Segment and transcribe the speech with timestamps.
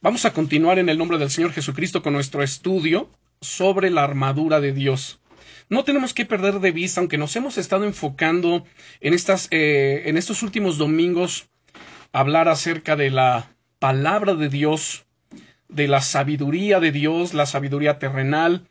[0.00, 3.10] Vamos a continuar en el nombre del Señor Jesucristo con nuestro estudio
[3.40, 5.18] sobre la armadura de Dios.
[5.70, 8.64] No tenemos que perder de vista, aunque nos hemos estado enfocando
[9.00, 11.48] en, estas, eh, en estos últimos domingos,
[12.12, 13.50] hablar acerca de la
[13.80, 15.04] palabra de Dios,
[15.68, 18.68] de la sabiduría de Dios, la sabiduría terrenal,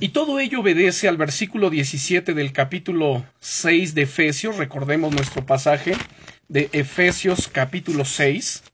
[0.00, 5.92] y todo ello obedece al versículo 17 del capítulo 6 de Efesios, recordemos nuestro pasaje
[6.48, 8.64] de Efesios capítulo 6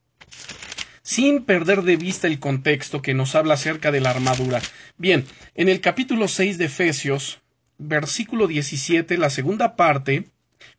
[1.11, 4.61] sin perder de vista el contexto que nos habla acerca de la armadura.
[4.97, 5.25] Bien,
[5.57, 7.41] en el capítulo 6 de Efesios,
[7.79, 10.29] versículo 17, la segunda parte,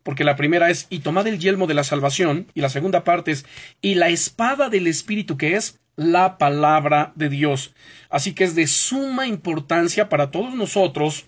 [0.03, 3.31] porque la primera es y tomad el yelmo de la salvación, y la segunda parte
[3.31, 3.45] es
[3.81, 7.73] y la espada del Espíritu, que es la palabra de Dios.
[8.09, 11.25] Así que es de suma importancia para todos nosotros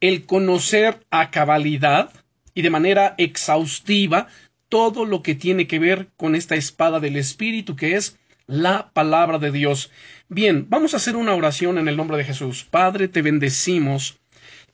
[0.00, 2.12] el conocer a cabalidad
[2.54, 4.28] y de manera exhaustiva
[4.76, 9.38] todo lo que tiene que ver con esta espada del Espíritu que es la palabra
[9.38, 9.90] de Dios.
[10.28, 12.66] Bien, vamos a hacer una oración en el nombre de Jesús.
[12.70, 14.18] Padre, te bendecimos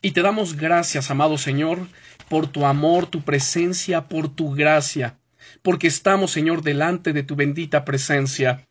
[0.01, 1.87] y te damos gracias, amado Señor,
[2.29, 5.19] por tu amor, tu presencia, por tu gracia,
[5.63, 8.67] porque estamos, Señor, delante de tu bendita presencia.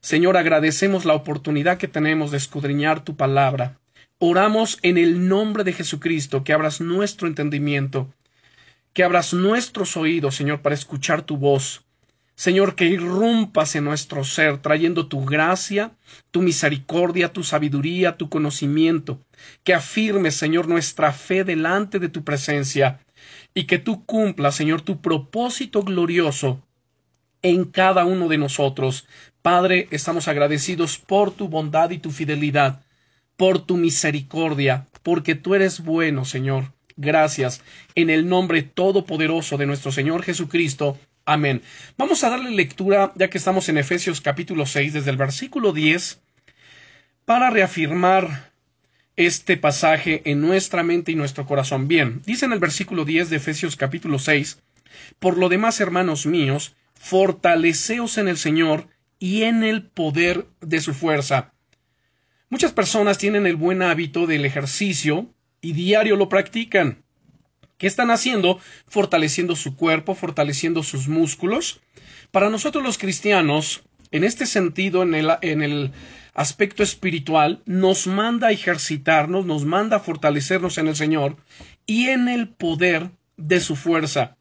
[0.00, 3.78] Señor, agradecemos la oportunidad que tenemos de escudriñar tu palabra.
[4.18, 8.14] Oramos en el nombre de Jesucristo que abras nuestro entendimiento
[8.94, 11.84] que abras nuestros oídos, Señor, para escuchar tu voz.
[12.36, 15.92] Señor, que irrumpas en nuestro ser, trayendo tu gracia,
[16.30, 19.20] tu misericordia, tu sabiduría, tu conocimiento,
[19.62, 23.00] que afirmes, Señor, nuestra fe delante de tu presencia,
[23.52, 26.60] y que tú cumplas, Señor, tu propósito glorioso
[27.42, 29.06] en cada uno de nosotros.
[29.42, 32.82] Padre, estamos agradecidos por tu bondad y tu fidelidad,
[33.36, 36.73] por tu misericordia, porque tú eres bueno, Señor.
[36.96, 37.62] Gracias.
[37.94, 40.98] En el nombre todopoderoso de nuestro Señor Jesucristo.
[41.24, 41.62] Amén.
[41.96, 46.20] Vamos a darle lectura, ya que estamos en Efesios capítulo 6, desde el versículo 10,
[47.24, 48.52] para reafirmar
[49.16, 51.88] este pasaje en nuestra mente y nuestro corazón.
[51.88, 54.60] Bien, dice en el versículo 10 de Efesios capítulo 6,
[55.18, 60.94] Por lo demás, hermanos míos, fortaleceos en el Señor y en el poder de su
[60.94, 61.52] fuerza.
[62.50, 67.02] Muchas personas tienen el buen hábito del ejercicio, y diario lo practican.
[67.78, 68.60] ¿Qué están haciendo?
[68.86, 71.80] Fortaleciendo su cuerpo, fortaleciendo sus músculos.
[72.30, 75.92] Para nosotros los cristianos, en este sentido, en el, en el
[76.34, 81.36] aspecto espiritual, nos manda a ejercitarnos, nos manda a fortalecernos en el Señor
[81.86, 84.36] y en el poder de su fuerza.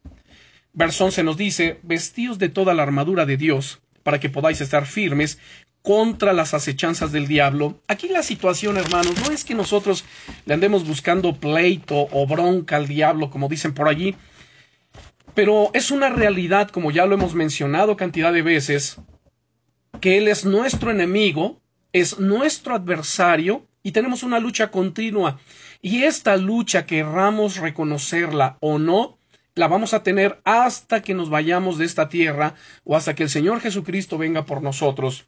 [0.74, 4.86] Versón se nos dice, vestíos de toda la armadura de Dios, para que podáis estar
[4.86, 5.40] firmes
[5.84, 7.78] contra las acechanzas del diablo.
[7.88, 10.06] Aquí la situación, hermanos, no es que nosotros
[10.46, 14.16] le andemos buscando pleito o bronca al diablo, como dicen por allí,
[15.36, 18.98] pero es una realidad, como ya lo hemos mencionado cantidad de veces,
[20.00, 21.62] que Él es nuestro enemigo,
[21.92, 25.40] es nuestro adversario y tenemos una lucha continua.
[25.82, 29.18] Y esta lucha, querramos reconocerla o no,
[29.56, 32.56] la vamos a tener hasta que nos vayamos de esta tierra
[32.86, 35.28] o hasta que el Señor Jesucristo venga por nosotros.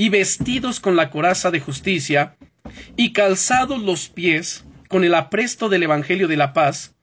[0.00, 2.34] y vestidos con la coraza de justicia,
[2.96, 6.94] y calzados los pies con el apresto del Evangelio de la paz,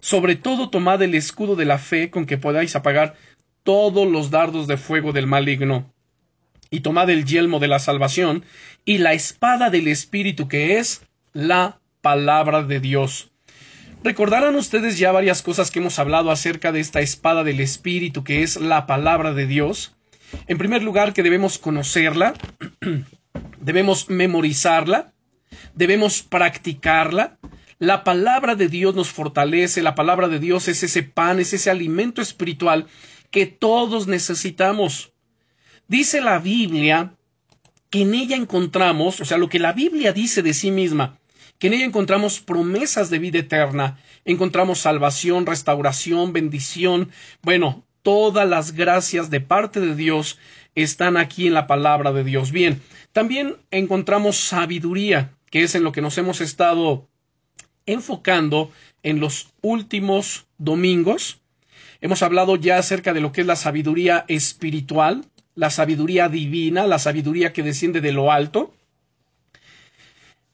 [0.00, 3.14] sobre todo tomad el escudo de la fe con que podáis apagar
[3.62, 5.94] todos los dardos de fuego del maligno,
[6.70, 8.44] y tomad el yelmo de la salvación,
[8.84, 13.30] y la espada del Espíritu que es la palabra de Dios.
[14.02, 18.42] Recordarán ustedes ya varias cosas que hemos hablado acerca de esta espada del Espíritu que
[18.42, 19.93] es la palabra de Dios.
[20.46, 22.34] En primer lugar, que debemos conocerla,
[23.60, 25.12] debemos memorizarla,
[25.74, 27.38] debemos practicarla.
[27.78, 31.70] La palabra de Dios nos fortalece, la palabra de Dios es ese pan, es ese
[31.70, 32.86] alimento espiritual
[33.30, 35.12] que todos necesitamos.
[35.88, 37.14] Dice la Biblia
[37.90, 41.18] que en ella encontramos, o sea, lo que la Biblia dice de sí misma,
[41.58, 47.10] que en ella encontramos promesas de vida eterna, encontramos salvación, restauración, bendición,
[47.42, 50.38] bueno, todas las gracias de parte de Dios
[50.76, 52.52] están aquí en la palabra de Dios.
[52.52, 52.80] Bien,
[53.12, 57.08] también encontramos sabiduría, que es en lo que nos hemos estado
[57.86, 58.70] enfocando
[59.02, 61.40] en los últimos domingos.
[62.00, 65.24] Hemos hablado ya acerca de lo que es la sabiduría espiritual,
[65.54, 68.74] la sabiduría divina, la sabiduría que desciende de lo alto.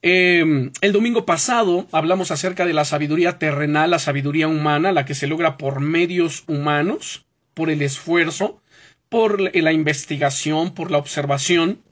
[0.02, 5.14] Eh, el domingo pasado hablamos acerca de la sabiduría terrenal, la sabiduría humana, la que
[5.14, 7.26] se logra por medios humanos,
[7.60, 8.62] por el esfuerzo,
[9.10, 11.82] por la investigación, por la observación.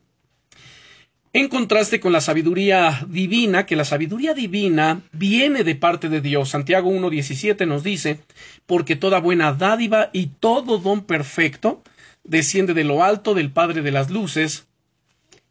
[1.35, 6.49] En contraste con la sabiduría divina, que la sabiduría divina viene de parte de Dios.
[6.49, 8.19] Santiago 1.17 nos dice,
[8.65, 11.83] porque toda buena dádiva y todo don perfecto
[12.25, 14.69] desciende de lo alto del Padre de las Luces,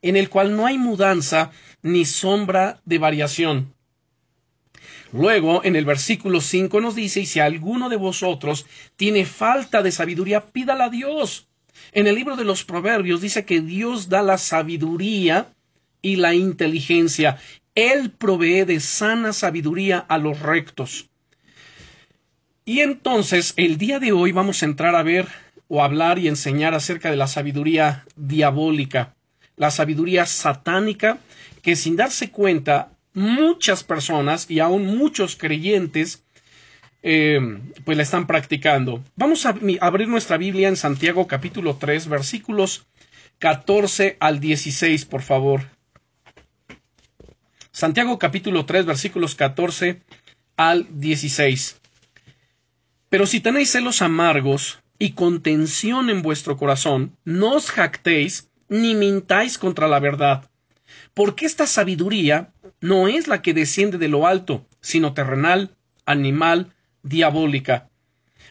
[0.01, 1.51] en el cual no hay mudanza
[1.83, 3.71] ni sombra de variación.
[5.13, 8.65] Luego, en el versículo 5 nos dice, y si alguno de vosotros
[8.95, 11.47] tiene falta de sabiduría, pídala a Dios.
[11.91, 15.53] En el libro de los Proverbios dice que Dios da la sabiduría
[16.01, 17.37] y la inteligencia.
[17.75, 21.09] Él provee de sana sabiduría a los rectos.
[22.65, 25.27] Y entonces, el día de hoy vamos a entrar a ver
[25.69, 29.15] o hablar y enseñar acerca de la sabiduría diabólica,
[29.55, 31.17] la sabiduría satánica,
[31.61, 36.23] que sin darse cuenta muchas personas y aún muchos creyentes
[37.01, 37.39] eh,
[37.83, 39.03] pues la están practicando.
[39.15, 42.85] Vamos a abrir nuestra Biblia en Santiago capítulo 3 versículos
[43.39, 45.61] 14 al 16 por favor.
[47.71, 49.99] Santiago capítulo 3 versículos 14
[50.55, 51.81] al 16.
[53.09, 59.57] Pero si tenéis celos amargos y contención en vuestro corazón, no os jactéis ni mintáis
[59.57, 60.47] contra la verdad,
[61.17, 65.75] porque esta sabiduría no es la que desciende de lo alto, sino terrenal,
[66.05, 67.89] animal, diabólica.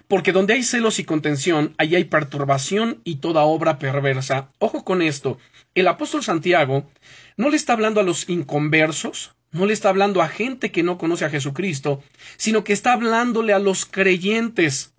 [0.09, 4.51] Porque donde hay celos y contención, allí hay perturbación y toda obra perversa.
[4.59, 5.39] Ojo con esto.
[5.77, 6.91] El apóstol Santiago
[7.37, 10.99] no le está hablando a los inconversos, no le está hablando a gente que no
[10.99, 12.03] conoce a Jesucristo,
[12.37, 14.93] sino que está hablándole a los creyentes,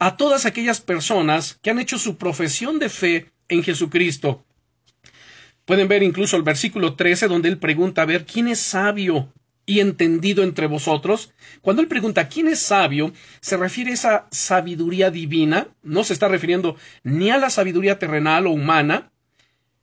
[0.00, 4.44] a todas aquellas personas que han hecho su profesión de fe en Jesucristo.
[5.68, 9.34] Pueden ver incluso el versículo 13 donde él pregunta a ver quién es sabio
[9.66, 11.34] y entendido entre vosotros.
[11.60, 13.12] Cuando él pregunta quién es sabio,
[13.42, 18.46] se refiere a esa sabiduría divina, no se está refiriendo ni a la sabiduría terrenal
[18.46, 19.12] o humana,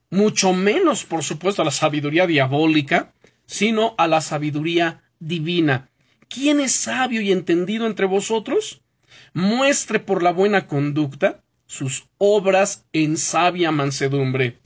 [0.10, 3.14] mucho menos, por supuesto, a la sabiduría diabólica,
[3.46, 5.92] sino a la sabiduría divina.
[6.30, 8.82] ¿Quién es sabio y entendido entre vosotros?
[9.36, 14.58] Muestre por la buena conducta sus obras en sabia mansedumbre.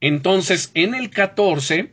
[0.00, 1.92] Entonces, en el 14,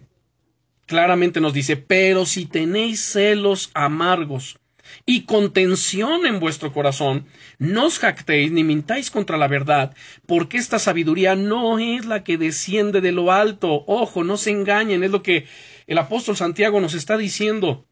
[0.85, 4.57] claramente nos dice, pero si tenéis celos amargos
[5.05, 7.25] y contención en vuestro corazón,
[7.59, 9.93] no os jactéis ni mintáis contra la verdad,
[10.25, 13.83] porque esta sabiduría no es la que desciende de lo alto.
[13.87, 15.45] Ojo, no se engañen, es lo que
[15.87, 17.85] el apóstol Santiago nos está diciendo,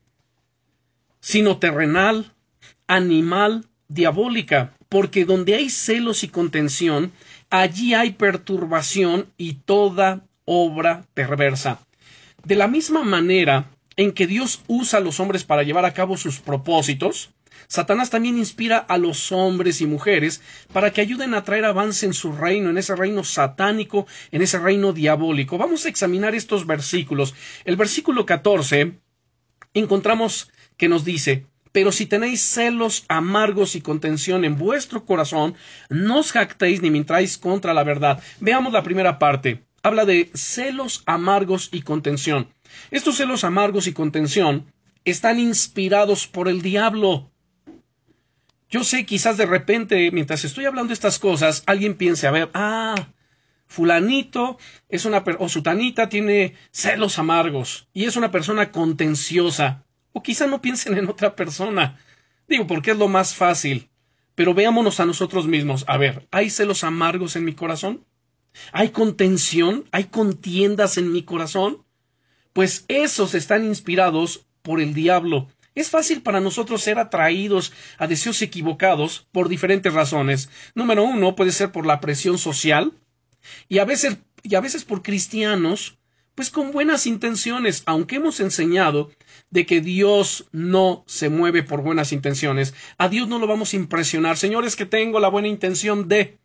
[1.19, 2.33] sino terrenal,
[2.87, 7.11] animal, diabólica, porque donde hay celos y contención,
[7.61, 11.79] allí hay perturbación y toda obra perversa.
[12.43, 16.17] De la misma manera en que Dios usa a los hombres para llevar a cabo
[16.17, 17.31] sus propósitos,
[17.67, 20.41] Satanás también inspira a los hombres y mujeres
[20.71, 24.59] para que ayuden a traer avance en su reino, en ese reino satánico, en ese
[24.59, 25.57] reino diabólico.
[25.57, 27.33] Vamos a examinar estos versículos.
[27.63, 28.99] El versículo 14
[29.73, 35.55] encontramos que nos dice, pero si tenéis celos amargos y contención en vuestro corazón,
[35.89, 38.23] no os jactéis ni mintráis contra la verdad.
[38.39, 39.65] Veamos la primera parte.
[39.83, 42.47] Habla de celos amargos y contención.
[42.91, 44.71] Estos celos amargos y contención
[45.03, 47.29] están inspirados por el diablo.
[48.69, 53.09] Yo sé, quizás de repente, mientras estoy hablando estas cosas, alguien piense, a ver, ah,
[53.67, 59.84] fulanito es una, o sutanita tiene celos amargos y es una persona contenciosa.
[60.17, 61.99] O quizá no piensen en otra persona.
[62.47, 63.89] Digo, porque es lo más fácil.
[64.33, 65.83] Pero veámonos a nosotros mismos.
[65.89, 68.05] A ver, ¿hay celos amargos en mi corazón?
[68.71, 69.83] ¿Hay contención?
[69.91, 71.83] ¿Hay contiendas en mi corazón?
[72.53, 75.49] Pues esos están inspirados por el diablo.
[75.75, 80.49] Es fácil para nosotros ser atraídos a deseos equivocados por diferentes razones.
[80.75, 82.93] Número uno puede ser por la presión social
[83.67, 85.97] y a veces, y a veces por cristianos
[86.35, 89.09] pues con buenas intenciones, aunque hemos enseñado
[89.49, 93.77] de que Dios no se mueve por buenas intenciones, a Dios no lo vamos a
[93.77, 94.37] impresionar.
[94.37, 96.37] Señores, que tengo la buena intención de.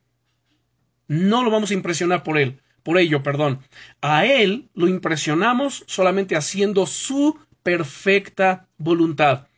[1.09, 3.59] No lo vamos a impresionar por él, por ello, perdón.
[4.01, 9.49] A él lo impresionamos solamente haciendo su perfecta voluntad.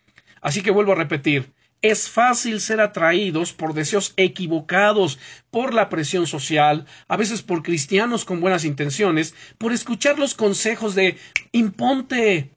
[0.41, 5.19] Así que vuelvo a repetir, es fácil ser atraídos por deseos equivocados,
[5.51, 10.95] por la presión social, a veces por cristianos con buenas intenciones, por escuchar los consejos
[10.95, 11.19] de
[11.51, 12.53] imponte,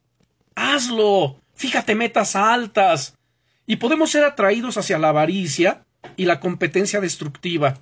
[0.54, 3.18] hazlo, fíjate metas altas.
[3.66, 5.84] Y podemos ser atraídos hacia la avaricia
[6.16, 7.80] y la competencia destructiva.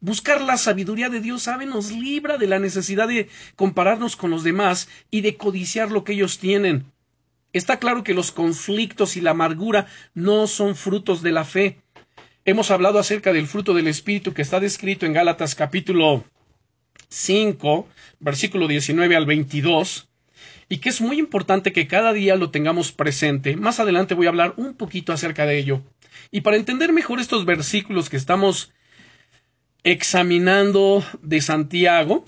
[0.00, 4.44] Buscar la sabiduría de Dios, sabe, nos libra de la necesidad de compararnos con los
[4.44, 6.92] demás y de codiciar lo que ellos tienen.
[7.54, 11.78] Está claro que los conflictos y la amargura no son frutos de la fe.
[12.44, 16.24] Hemos hablado acerca del fruto del Espíritu que está descrito en Gálatas capítulo
[17.08, 20.08] 5, versículo 19 al 22,
[20.68, 23.54] y que es muy importante que cada día lo tengamos presente.
[23.54, 25.80] Más adelante voy a hablar un poquito acerca de ello.
[26.32, 28.72] Y para entender mejor estos versículos que estamos
[29.84, 32.24] examinando de Santiago.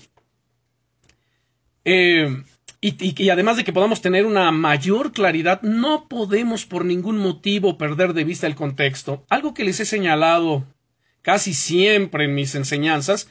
[1.83, 2.43] Eh,
[2.79, 8.13] y, además de que podamos tener una mayor claridad, no podemos por ningún motivo perder
[8.13, 9.25] de vista el contexto.
[9.29, 10.65] Algo que les he señalado
[11.21, 13.27] casi siempre en mis enseñanzas,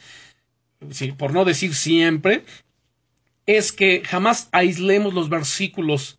[1.17, 2.45] por no decir siempre,
[3.47, 6.19] es que jamás aislemos los versículos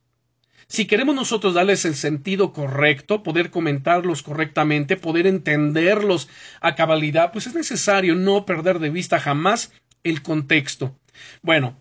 [0.69, 6.27] si queremos nosotros darles el sentido correcto, poder comentarlos correctamente, poder entenderlos
[6.59, 9.71] a cabalidad, pues es necesario no perder de vista jamás
[10.03, 10.93] el contexto.
[11.41, 11.79] Bueno,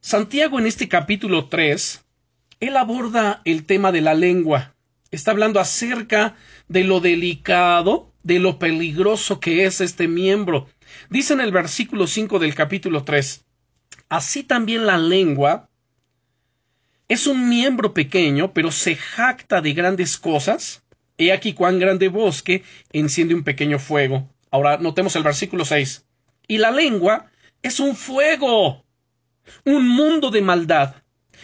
[0.00, 2.04] Santiago en este capítulo 3,
[2.60, 4.74] él aborda el tema de la lengua.
[5.10, 6.36] Está hablando acerca
[6.68, 10.68] de lo delicado, de lo peligroso que es este miembro.
[11.10, 13.44] Dice en el versículo 5 del capítulo 3,
[14.08, 15.68] así también la lengua
[17.08, 20.84] es un miembro pequeño, pero se jacta de grandes cosas.
[21.16, 22.62] He aquí cuán grande bosque
[22.92, 24.28] enciende un pequeño fuego.
[24.50, 26.04] Ahora notemos el versículo 6.
[26.46, 27.30] Y la lengua
[27.62, 28.84] es un fuego,
[29.64, 30.96] un mundo de maldad.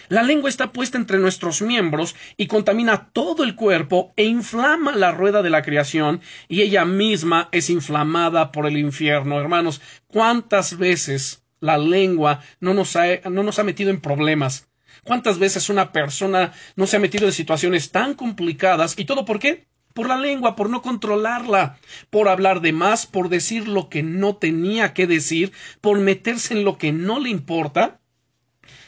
[0.08, 5.12] La lengua está puesta entre nuestros miembros y contamina todo el cuerpo e inflama la
[5.12, 9.40] rueda de la creación y ella misma es inflamada por el infierno.
[9.40, 14.68] Hermanos, ¿cuántas veces la lengua no nos ha, metido en problemas?
[15.04, 18.98] ¿Cuántas veces una persona no se ha metido en situaciones tan complicadas?
[18.98, 19.66] ¿Y todo por qué?
[19.94, 21.78] Por la lengua, por no controlarla,
[22.10, 26.64] por hablar de más, por decir lo que no tenía que decir, por meterse en
[26.64, 28.00] lo que no le importa.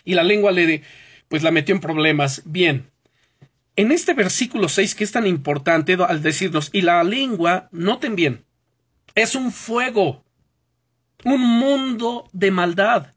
[0.04, 0.82] Y la lengua le,
[1.28, 2.42] pues la metió en problemas.
[2.44, 2.90] Bien.
[3.76, 8.44] En este versículo 6 que es tan importante al decirnos, y la lengua, noten bien,
[9.14, 10.24] es un fuego,
[11.24, 13.14] un mundo de maldad.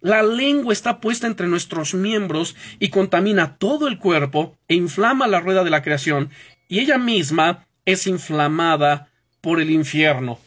[0.00, 5.40] La lengua está puesta entre nuestros miembros y contamina todo el cuerpo e inflama la
[5.40, 6.30] rueda de la creación,
[6.68, 9.08] y ella misma es inflamada
[9.40, 10.38] por el infierno.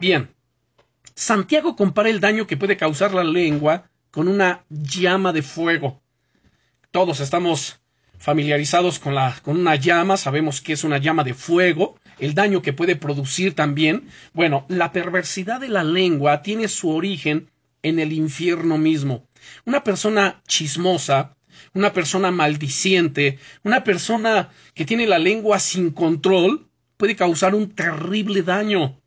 [0.00, 0.30] Bien,
[1.14, 6.00] Santiago compara el daño que puede causar la lengua con una llama de fuego.
[6.90, 7.80] Todos estamos
[8.18, 12.62] familiarizados con, la, con una llama, sabemos que es una llama de fuego, el daño
[12.62, 14.08] que puede producir también.
[14.32, 17.50] Bueno, la perversidad de la lengua tiene su origen
[17.82, 19.26] en el infierno mismo.
[19.64, 21.36] Una persona chismosa,
[21.74, 28.42] una persona maldiciente, una persona que tiene la lengua sin control, puede causar un terrible
[28.42, 29.00] daño.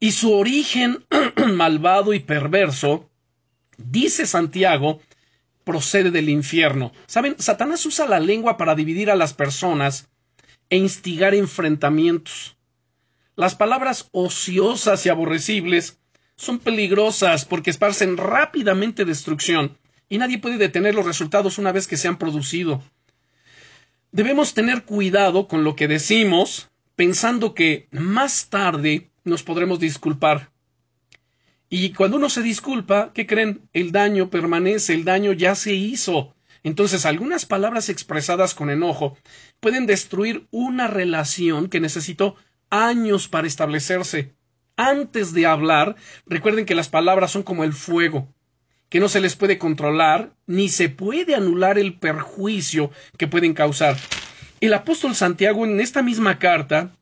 [0.00, 1.04] Y su origen
[1.54, 3.08] malvado y perverso,
[3.78, 5.00] dice Santiago,
[5.64, 6.92] procede del infierno.
[7.06, 10.08] Saben, Satanás usa la lengua para dividir a las personas
[10.68, 12.56] e instigar enfrentamientos.
[13.36, 15.98] Las palabras ociosas y aborrecibles
[16.36, 21.96] son peligrosas porque esparcen rápidamente destrucción y nadie puede detener los resultados una vez que
[21.96, 22.82] se han producido.
[24.12, 30.50] Debemos tener cuidado con lo que decimos, pensando que más tarde nos podremos disculpar.
[31.68, 33.62] Y cuando uno se disculpa, ¿qué creen?
[33.72, 36.34] El daño permanece, el daño ya se hizo.
[36.62, 39.16] Entonces, algunas palabras expresadas con enojo
[39.60, 42.36] pueden destruir una relación que necesitó
[42.70, 44.34] años para establecerse
[44.76, 45.96] antes de hablar,
[46.26, 48.28] recuerden que las palabras son como el fuego,
[48.88, 53.96] que no se les puede controlar ni se puede anular el perjuicio que pueden causar.
[54.60, 56.92] El apóstol Santiago en esta misma carta,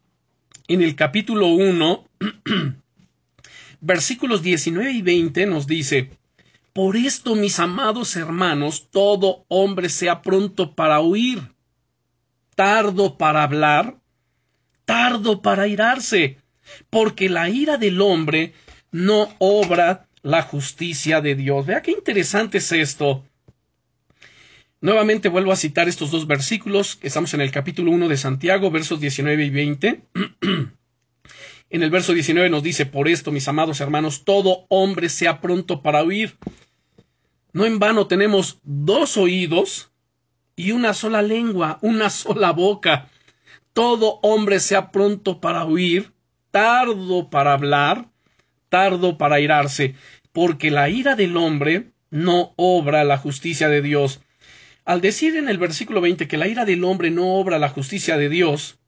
[0.68, 2.08] en el capítulo 1,
[3.80, 6.10] versículos 19 y 20 nos dice,
[6.72, 11.42] Por esto, mis amados hermanos, todo hombre sea pronto para oír,
[12.54, 13.96] tardo para hablar,
[14.84, 16.38] tardo para irarse,
[16.90, 18.54] porque la ira del hombre
[18.90, 21.66] no obra la justicia de Dios.
[21.66, 23.24] Vea qué interesante es esto.
[24.80, 26.98] Nuevamente vuelvo a citar estos dos versículos.
[27.02, 30.02] Estamos en el capítulo 1 de Santiago, versos 19 y 20.
[31.70, 35.82] en el verso 19 nos dice, por esto, mis amados hermanos, todo hombre sea pronto
[35.82, 36.36] para oír.
[37.52, 39.92] No en vano tenemos dos oídos
[40.56, 43.08] y una sola lengua, una sola boca.
[43.72, 46.12] Todo hombre sea pronto para oír
[46.52, 48.08] tardo para hablar,
[48.68, 49.96] tardo para irarse,
[50.32, 54.20] porque la ira del hombre no obra la justicia de Dios.
[54.84, 58.16] Al decir en el versículo 20 que la ira del hombre no obra la justicia
[58.16, 58.78] de Dios,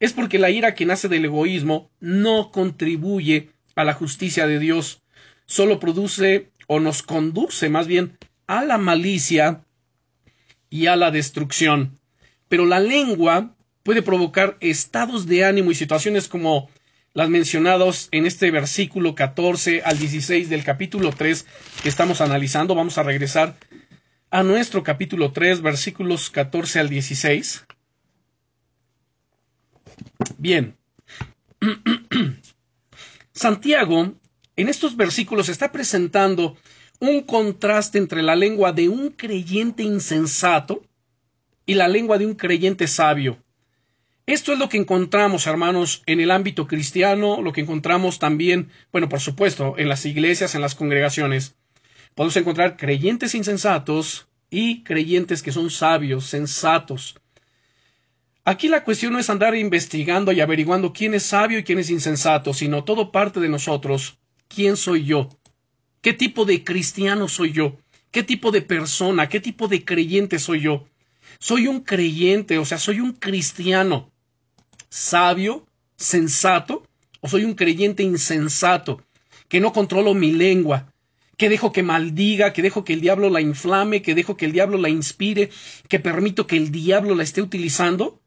[0.00, 5.02] es porque la ira que nace del egoísmo no contribuye a la justicia de Dios,
[5.46, 9.64] solo produce o nos conduce más bien a la malicia
[10.70, 11.98] y a la destrucción.
[12.48, 16.68] Pero la lengua puede provocar estados de ánimo y situaciones como
[17.14, 21.46] las mencionadas en este versículo 14 al 16 del capítulo 3
[21.82, 22.74] que estamos analizando.
[22.74, 23.56] Vamos a regresar
[24.30, 27.66] a nuestro capítulo 3, versículos 14 al 16.
[30.38, 30.76] Bien.
[33.32, 34.14] Santiago
[34.56, 36.56] en estos versículos está presentando
[37.00, 40.82] un contraste entre la lengua de un creyente insensato
[41.66, 43.41] y la lengua de un creyente sabio.
[44.26, 49.08] Esto es lo que encontramos, hermanos, en el ámbito cristiano, lo que encontramos también, bueno,
[49.08, 51.56] por supuesto, en las iglesias, en las congregaciones.
[52.14, 57.16] Podemos encontrar creyentes insensatos y creyentes que son sabios, sensatos.
[58.44, 61.90] Aquí la cuestión no es andar investigando y averiguando quién es sabio y quién es
[61.90, 64.18] insensato, sino todo parte de nosotros.
[64.46, 65.30] ¿Quién soy yo?
[66.00, 67.76] ¿Qué tipo de cristiano soy yo?
[68.12, 69.28] ¿Qué tipo de persona?
[69.28, 70.86] ¿Qué tipo de creyente soy yo?
[71.40, 74.11] Soy un creyente, o sea, soy un cristiano
[74.92, 76.86] sabio, sensato,
[77.22, 79.02] o soy un creyente insensato,
[79.48, 80.92] que no controlo mi lengua,
[81.38, 84.52] que dejo que maldiga, que dejo que el diablo la inflame, que dejo que el
[84.52, 85.48] diablo la inspire,
[85.88, 88.20] que permito que el diablo la esté utilizando.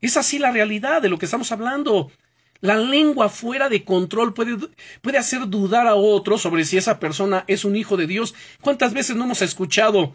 [0.00, 2.12] Es así la realidad de lo que estamos hablando.
[2.60, 4.56] La lengua fuera de control puede,
[5.02, 8.36] puede hacer dudar a otros sobre si esa persona es un hijo de Dios.
[8.60, 10.14] ¿Cuántas veces no hemos escuchado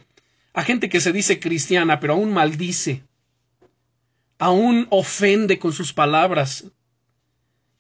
[0.54, 3.04] a gente que se dice cristiana, pero aún maldice,
[4.40, 6.66] aún ofende con sus palabras.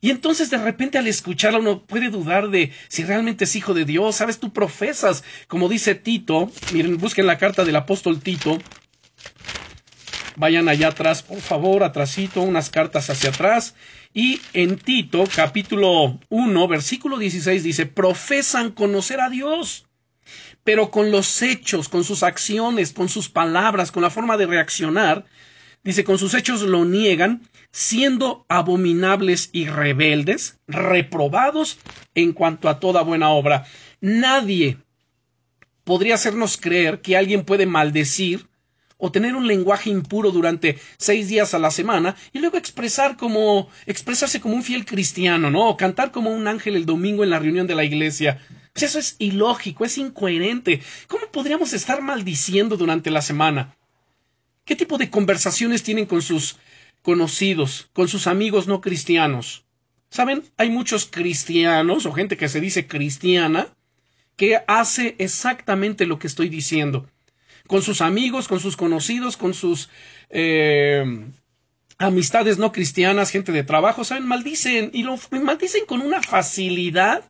[0.01, 3.85] Y entonces de repente al escucharla uno puede dudar de si realmente es hijo de
[3.85, 4.17] Dios.
[4.17, 8.57] Sabes, tú profesas, como dice Tito, miren, busquen la carta del apóstol Tito.
[10.35, 13.75] Vayan allá atrás, por favor, atrásito, unas cartas hacia atrás.
[14.13, 19.85] Y en Tito, capítulo 1, versículo 16 dice, profesan conocer a Dios
[20.63, 25.25] pero con los hechos, con sus acciones, con sus palabras, con la forma de reaccionar,
[25.83, 27.41] dice, con sus hechos lo niegan,
[27.71, 31.79] siendo abominables y rebeldes, reprobados
[32.15, 33.65] en cuanto a toda buena obra.
[33.99, 34.77] Nadie
[35.83, 38.47] podría hacernos creer que alguien puede maldecir
[38.97, 43.67] o tener un lenguaje impuro durante seis días a la semana y luego expresar como
[43.85, 45.67] expresarse como un fiel cristiano, ¿no?
[45.67, 48.39] O cantar como un ángel el domingo en la reunión de la iglesia.
[48.71, 50.81] Pues eso es ilógico, es incoherente.
[51.07, 53.75] ¿Cómo podríamos estar maldiciendo durante la semana?
[54.65, 56.57] ¿Qué tipo de conversaciones tienen con sus
[57.01, 59.65] conocidos, con sus amigos no cristianos?
[60.09, 63.67] Saben, hay muchos cristianos o gente que se dice cristiana
[64.35, 67.09] que hace exactamente lo que estoy diciendo.
[67.67, 69.89] Con sus amigos, con sus conocidos, con sus
[70.29, 71.03] eh,
[71.97, 74.27] amistades no cristianas, gente de trabajo, ¿saben?
[74.27, 77.29] Maldicen y lo maldicen con una facilidad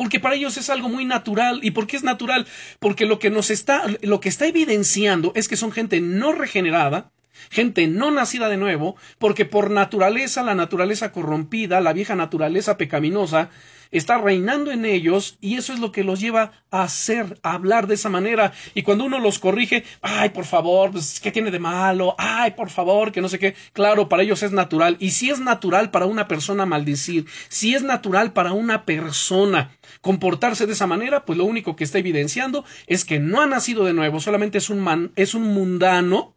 [0.00, 1.60] porque para ellos es algo muy natural.
[1.62, 2.46] ¿Y por qué es natural?
[2.78, 7.12] Porque lo que nos está, lo que está evidenciando es que son gente no regenerada,
[7.50, 13.50] gente no nacida de nuevo, porque por naturaleza, la naturaleza corrompida, la vieja naturaleza pecaminosa,
[13.90, 17.86] está reinando en ellos y eso es lo que los lleva a hacer, a hablar
[17.86, 18.52] de esa manera.
[18.74, 22.14] Y cuando uno los corrige, ay, por favor, pues, ¿qué tiene de malo?
[22.18, 23.54] Ay, por favor, que no sé qué.
[23.72, 24.96] Claro, para ellos es natural.
[25.00, 30.66] Y si es natural para una persona maldecir, si es natural para una persona comportarse
[30.66, 33.92] de esa manera, pues lo único que está evidenciando es que no ha nacido de
[33.92, 36.36] nuevo, solamente es un, man, es un mundano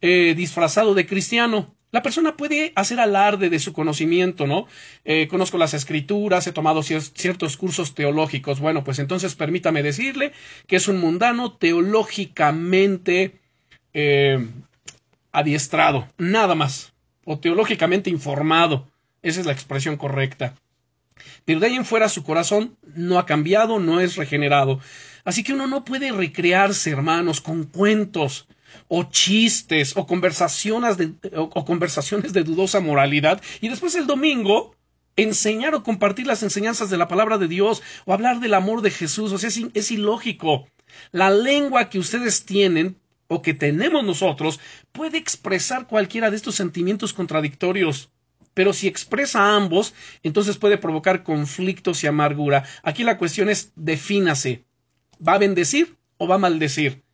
[0.00, 1.74] eh, disfrazado de cristiano.
[1.92, 4.66] La persona puede hacer alarde de su conocimiento, ¿no?
[5.04, 8.60] Eh, conozco las escrituras, he tomado ciertos cursos teológicos.
[8.60, 10.32] Bueno, pues entonces permítame decirle
[10.68, 13.40] que es un mundano teológicamente
[13.92, 14.46] eh,
[15.32, 16.92] adiestrado, nada más,
[17.24, 18.86] o teológicamente informado.
[19.22, 20.54] Esa es la expresión correcta.
[21.44, 24.80] Pero de ahí en fuera su corazón no ha cambiado, no es regenerado.
[25.24, 28.46] Así que uno no puede recrearse, hermanos, con cuentos
[28.88, 34.74] o chistes o conversaciones de, o, conversaciones de dudosa moralidad y después el domingo
[35.16, 38.90] enseñar o compartir las enseñanzas de la palabra de Dios o hablar del amor de
[38.90, 39.32] Jesús.
[39.32, 40.66] O sea, es, es ilógico.
[41.12, 42.96] La lengua que ustedes tienen
[43.28, 44.60] o que tenemos nosotros
[44.92, 48.10] puede expresar cualquiera de estos sentimientos contradictorios.
[48.54, 52.64] Pero si expresa ambos, entonces puede provocar conflictos y amargura.
[52.82, 54.64] Aquí la cuestión es defínase.
[55.26, 57.04] ¿Va a bendecir o va a maldecir?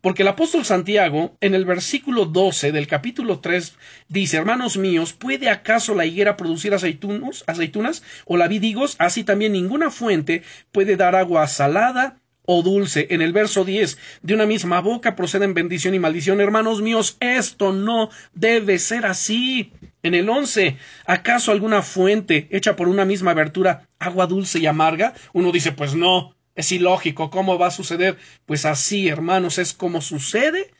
[0.00, 3.74] Porque el apóstol Santiago, en el versículo 12 del capítulo 3,
[4.08, 8.66] dice, hermanos míos, ¿puede acaso la higuera producir aceitunos, aceitunas o la vid
[8.98, 13.08] Así también ninguna fuente puede dar agua salada o dulce.
[13.10, 16.40] En el verso 10, de una misma boca proceden bendición y maldición.
[16.40, 19.72] Hermanos míos, esto no debe ser así.
[20.02, 25.14] En el 11, ¿acaso alguna fuente hecha por una misma abertura, agua dulce y amarga?
[25.32, 28.18] Uno dice, pues no, es ilógico, ¿cómo va a suceder?
[28.46, 30.72] Pues así, hermanos, es como sucede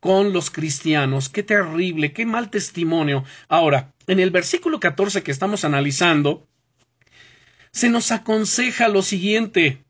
[0.00, 1.28] con los cristianos.
[1.28, 3.24] Qué terrible, qué mal testimonio.
[3.48, 6.46] Ahora, en el versículo 14 que estamos analizando,
[7.72, 9.82] se nos aconseja lo siguiente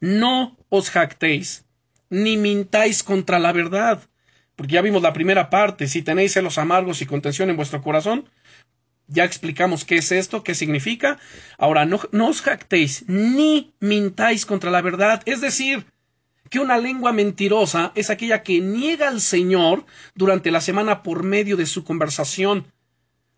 [0.00, 1.64] no os jactéis,
[2.10, 4.08] ni mintáis contra la verdad.
[4.56, 8.28] Porque ya vimos la primera parte, si tenéis celos amargos y contención en vuestro corazón,
[9.08, 11.18] ya explicamos qué es esto, qué significa.
[11.56, 15.22] Ahora, no, os jactéis, ni mintáis contra la verdad.
[15.24, 15.86] Es decir,
[16.50, 21.56] que una lengua mentirosa es aquella que niega al Señor durante la semana por medio
[21.56, 22.66] de su conversación.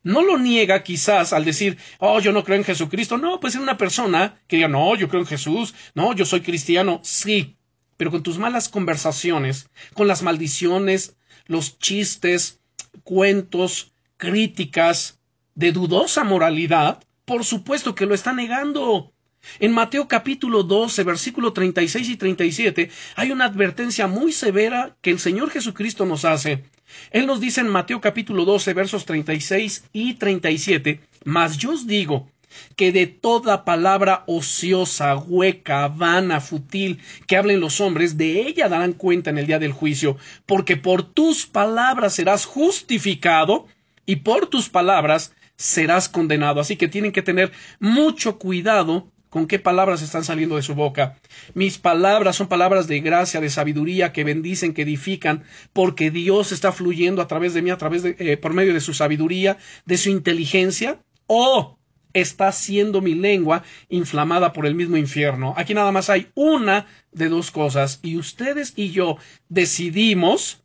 [0.02, 3.16] No lo niega quizás al decir, oh, yo no creo en Jesucristo.
[3.16, 6.40] No, pues es una persona que diga, no, yo creo en Jesús, no, yo soy
[6.40, 7.00] cristiano.
[7.04, 7.56] Sí,
[7.96, 12.60] pero con tus malas conversaciones, con las maldiciones, los chistes,
[13.04, 15.19] cuentos, críticas
[15.60, 19.12] de dudosa moralidad, por supuesto que lo está negando.
[19.58, 25.18] En Mateo capítulo 12, versículo 36 y 37, hay una advertencia muy severa que el
[25.18, 26.64] Señor Jesucristo nos hace.
[27.10, 32.30] Él nos dice en Mateo capítulo 12, versos 36 y 37, Mas yo os digo
[32.74, 38.94] que de toda palabra ociosa, hueca, vana, fútil que hablen los hombres, de ella darán
[38.94, 43.66] cuenta en el día del juicio, porque por tus palabras serás justificado
[44.06, 46.60] y por tus palabras serás condenado.
[46.60, 51.18] Así que tienen que tener mucho cuidado con qué palabras están saliendo de su boca.
[51.54, 56.72] Mis palabras son palabras de gracia, de sabiduría, que bendicen, que edifican, porque Dios está
[56.72, 59.98] fluyendo a través de mí, a través de, eh, por medio de su sabiduría, de
[59.98, 61.78] su inteligencia, o
[62.12, 65.54] está siendo mi lengua inflamada por el mismo infierno.
[65.56, 69.18] Aquí nada más hay una de dos cosas, y ustedes y yo
[69.48, 70.64] decidimos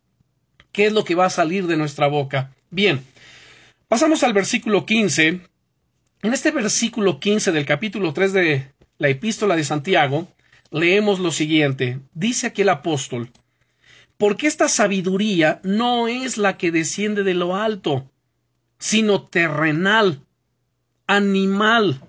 [0.72, 2.56] qué es lo que va a salir de nuestra boca.
[2.72, 3.06] Bien,
[3.88, 5.42] pasamos al versículo 15
[6.26, 10.28] en este versículo 15 del capítulo 3 de la epístola de Santiago,
[10.72, 12.00] leemos lo siguiente.
[12.16, 13.30] Dice aquí el apóstol,
[14.18, 18.10] porque esta sabiduría no es la que desciende de lo alto,
[18.80, 20.22] sino terrenal,
[21.06, 22.02] animal,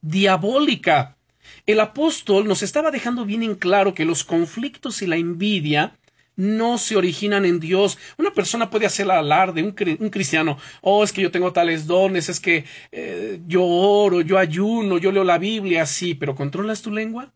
[0.00, 1.16] diabólica.
[1.64, 5.96] El apóstol nos estaba dejando bien en claro que los conflictos y la envidia
[6.36, 7.98] no se originan en Dios.
[8.18, 9.72] Una persona puede hacer alarde, un,
[10.10, 14.98] cristiano, oh, es que yo tengo tales dones, es que eh, yo oro, yo ayuno,
[14.98, 17.32] yo leo la Biblia, sí, pero ¿controlas tu lengua?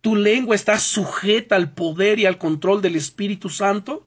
[0.00, 4.06] ¿Tu lengua está sujeta al poder y al control del Espíritu Santo?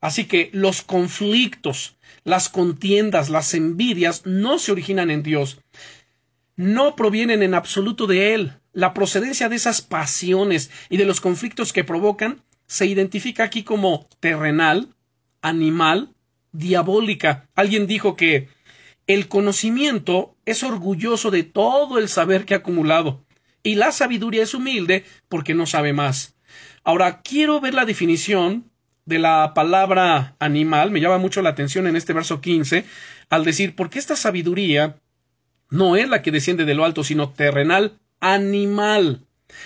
[0.00, 5.60] Así que los conflictos, las contiendas, las envidias no se originan en Dios.
[6.62, 11.72] No provienen en absoluto de Él la procedencia de esas pasiones y de los conflictos
[11.72, 14.94] que provocan se identifica aquí como terrenal,
[15.40, 16.14] animal,
[16.52, 17.48] diabólica.
[17.56, 18.48] Alguien dijo que
[19.08, 23.24] el conocimiento es orgulloso de todo el saber que ha acumulado
[23.64, 26.36] y la sabiduría es humilde porque no sabe más.
[26.84, 28.70] Ahora quiero ver la definición
[29.04, 32.84] de la palabra animal, me llama mucho la atención en este verso 15,
[33.30, 35.00] al decir, porque esta sabiduría
[35.72, 39.24] no es la que desciende de lo alto, sino terrenal, animal.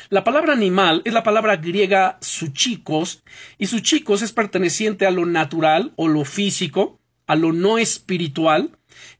[0.08, 3.24] La palabra animal es la palabra griega suchicos,
[3.58, 8.70] y suchicos es perteneciente a lo natural o lo físico, a lo no espiritual,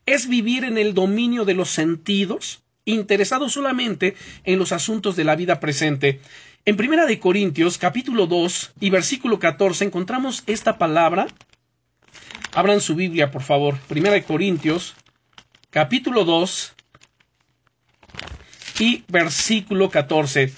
[0.06, 5.34] es vivir en el dominio de los sentidos, interesado solamente en los asuntos de la
[5.34, 6.20] vida presente.
[6.66, 11.26] En Primera de Corintios, capítulo 2 y versículo 14, encontramos esta palabra.
[12.54, 13.76] Abran su Biblia, por favor.
[13.88, 14.94] Primera de Corintios,
[15.70, 16.75] capítulo 2
[18.78, 20.52] y versículo 14.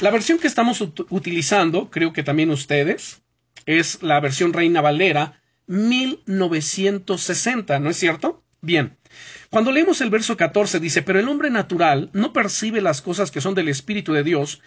[0.00, 0.80] La versión que estamos
[1.10, 3.22] utilizando, creo que también ustedes,
[3.66, 8.42] es la versión Reina Valera 1960, ¿no es cierto?
[8.60, 8.96] Bien.
[9.50, 13.40] Cuando leemos el verso 14 dice, pero el hombre natural no percibe las cosas que
[13.40, 14.60] son del Espíritu de Dios,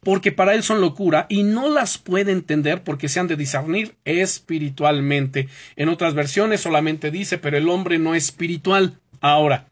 [0.00, 3.94] porque para él son locura y no las puede entender porque se han de discernir
[4.04, 5.48] espiritualmente.
[5.76, 8.98] En otras versiones solamente dice, pero el hombre no es espiritual.
[9.20, 9.68] Ahora,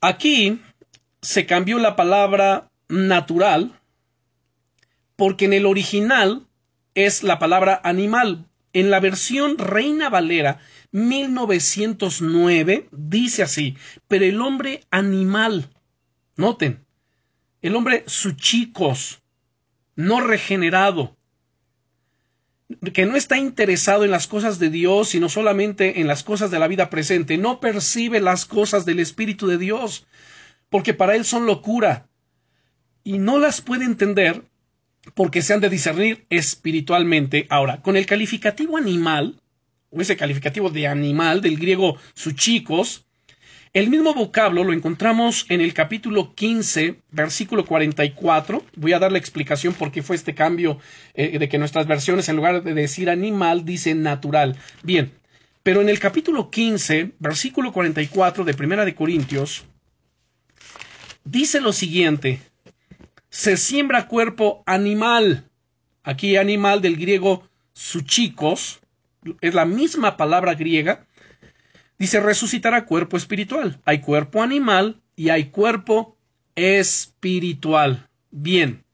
[0.00, 0.60] aquí
[1.22, 3.78] se cambió la palabra natural
[5.16, 6.46] porque en el original
[6.94, 8.46] es la palabra animal.
[8.72, 10.60] En la versión Reina Valera
[10.92, 13.76] 1909 dice así,
[14.06, 15.70] pero el hombre animal,
[16.36, 16.84] noten,
[17.62, 18.04] el hombre
[18.36, 19.20] chicos
[19.96, 21.16] no regenerado,
[22.92, 26.58] que no está interesado en las cosas de Dios, sino solamente en las cosas de
[26.60, 30.06] la vida presente, no percibe las cosas del Espíritu de Dios,
[30.70, 32.06] porque para él son locura.
[33.04, 34.42] y no las puede entender
[35.14, 37.46] porque se han de discernir espiritualmente.
[37.48, 39.40] Ahora, con el calificativo animal,
[39.90, 43.06] o ese calificativo de animal del griego suchicos,
[43.74, 48.64] el mismo vocablo lo encontramos en el capítulo 15, versículo 44.
[48.76, 50.78] Voy a dar la explicación por qué fue este cambio
[51.14, 54.56] eh, de que nuestras versiones, en lugar de decir animal, dicen natural.
[54.82, 55.12] Bien,
[55.62, 59.66] pero en el capítulo 15, versículo 44 de Primera de Corintios,
[61.30, 62.40] dice lo siguiente:
[63.30, 65.44] se siembra cuerpo animal.
[66.02, 68.80] Aquí animal del griego suchicos,
[69.40, 71.06] es la misma palabra griega
[71.98, 73.80] Dice, resucitará cuerpo espiritual.
[73.84, 76.16] Hay cuerpo animal y hay cuerpo
[76.54, 78.08] espiritual.
[78.30, 78.84] Bien.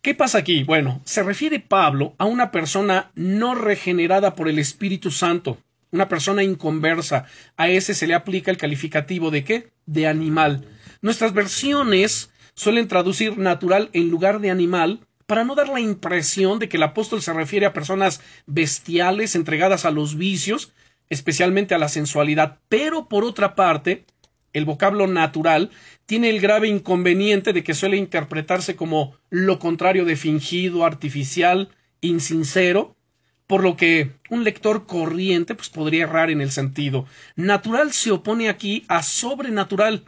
[0.00, 0.64] ¿Qué pasa aquí?
[0.64, 5.58] Bueno, se refiere Pablo a una persona no regenerada por el Espíritu Santo,
[5.92, 7.26] una persona inconversa.
[7.56, 9.72] A ese se le aplica el calificativo de qué?
[9.86, 10.66] De animal.
[11.00, 16.68] Nuestras versiones suelen traducir natural en lugar de animal para no dar la impresión de
[16.68, 20.72] que el apóstol se refiere a personas bestiales entregadas a los vicios,
[21.08, 24.04] especialmente a la sensualidad, pero por otra parte,
[24.52, 25.70] el vocablo natural
[26.06, 32.96] tiene el grave inconveniente de que suele interpretarse como lo contrario de fingido, artificial, insincero,
[33.52, 37.04] por lo que un lector corriente pues podría errar en el sentido.
[37.36, 40.06] Natural se opone aquí a sobrenatural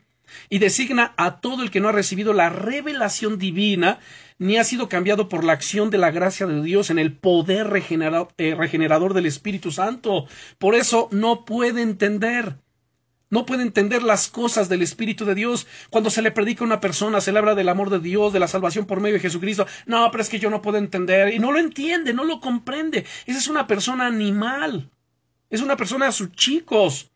[0.48, 3.98] y designa a todo el que no ha recibido la revelación divina
[4.38, 7.66] ni ha sido cambiado por la acción de la gracia de Dios en el poder
[7.66, 10.24] eh, regenerador del Espíritu Santo.
[10.56, 12.63] Por eso no puede entender.
[13.30, 15.66] No puede entender las cosas del Espíritu de Dios.
[15.90, 18.40] Cuando se le predica a una persona, se le habla del amor de Dios, de
[18.40, 19.66] la salvación por medio de Jesucristo.
[19.86, 21.32] No, pero es que yo no puedo entender.
[21.34, 23.04] Y no lo entiende, no lo comprende.
[23.26, 24.90] Esa es una persona animal.
[25.50, 27.10] Es una persona a sus chicos.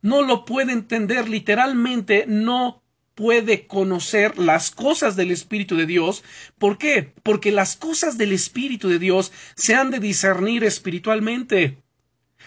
[0.00, 1.28] No lo puede entender.
[1.28, 2.82] Literalmente no
[3.14, 6.24] puede conocer las cosas del Espíritu de Dios.
[6.58, 7.14] ¿Por qué?
[7.22, 11.82] Porque las cosas del Espíritu de Dios se han de discernir espiritualmente.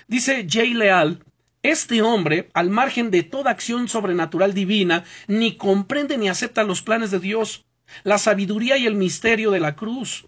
[0.07, 1.23] Dice Jay Leal,
[1.71, 7.11] este hombre, al margen de toda acción sobrenatural divina, ni comprende ni acepta los planes
[7.11, 7.65] de Dios,
[8.03, 10.27] la sabiduría y el misterio de la cruz.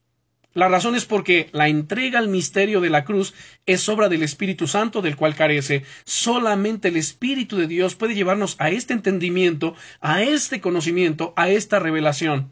[0.53, 3.35] La razón es porque la entrega al misterio de la cruz
[3.67, 5.83] es obra del Espíritu Santo del cual carece.
[6.03, 11.77] Solamente el Espíritu de Dios puede llevarnos a este entendimiento, a este conocimiento, a esta
[11.77, 12.49] revelación.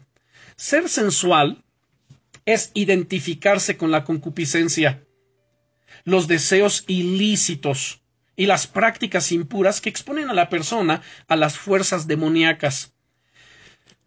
[0.54, 1.64] Ser sensual
[2.44, 5.02] es identificarse con la concupiscencia,
[6.04, 8.02] los deseos ilícitos
[8.36, 12.92] y las prácticas impuras que exponen a la persona a las fuerzas demoníacas.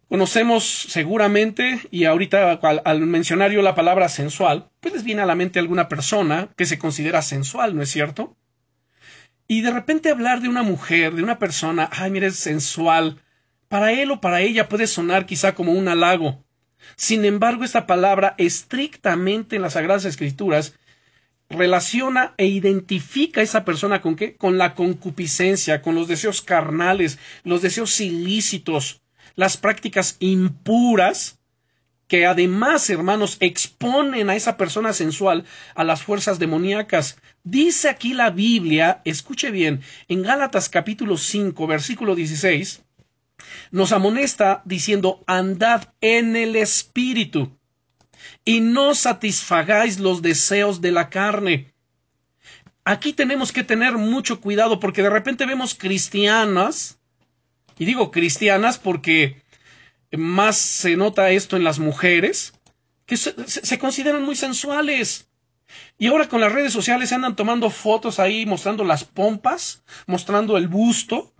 [0.08, 5.58] Conocemos seguramente, y ahorita al, mencionar yo la palabra sensual, pues viene a la mente
[5.58, 8.36] alguna persona que se considera sensual, ¿no es cierto?
[9.46, 13.20] Y de repente hablar de una mujer, de una persona, ay, mire, es sensual,
[13.68, 16.44] para él o para ella puede sonar quizá como un halago.
[16.96, 20.74] Sin embargo, esta palabra estrictamente en las Sagradas Escrituras
[21.50, 24.36] relaciona e identifica a esa persona con qué?
[24.36, 29.02] Con la concupiscencia, con los deseos carnales, los deseos ilícitos,
[29.34, 31.38] las prácticas impuras
[32.06, 35.44] que además, hermanos, exponen a esa persona sensual
[35.76, 37.18] a las fuerzas demoníacas.
[37.44, 42.82] Dice aquí la Biblia, escuche bien, en Gálatas capítulo 5, versículo 16,
[43.70, 47.59] nos amonesta diciendo, andad en el Espíritu
[48.44, 51.72] y no satisfagáis los deseos de la carne.
[52.84, 56.98] Aquí tenemos que tener mucho cuidado porque de repente vemos cristianas
[57.78, 59.42] y digo cristianas porque
[60.12, 62.52] más se nota esto en las mujeres,
[63.06, 65.28] que se, consideran muy sensuales.
[65.98, 70.56] Y ahora con las redes sociales se andan tomando fotos ahí mostrando las pompas, mostrando
[70.56, 71.32] el busto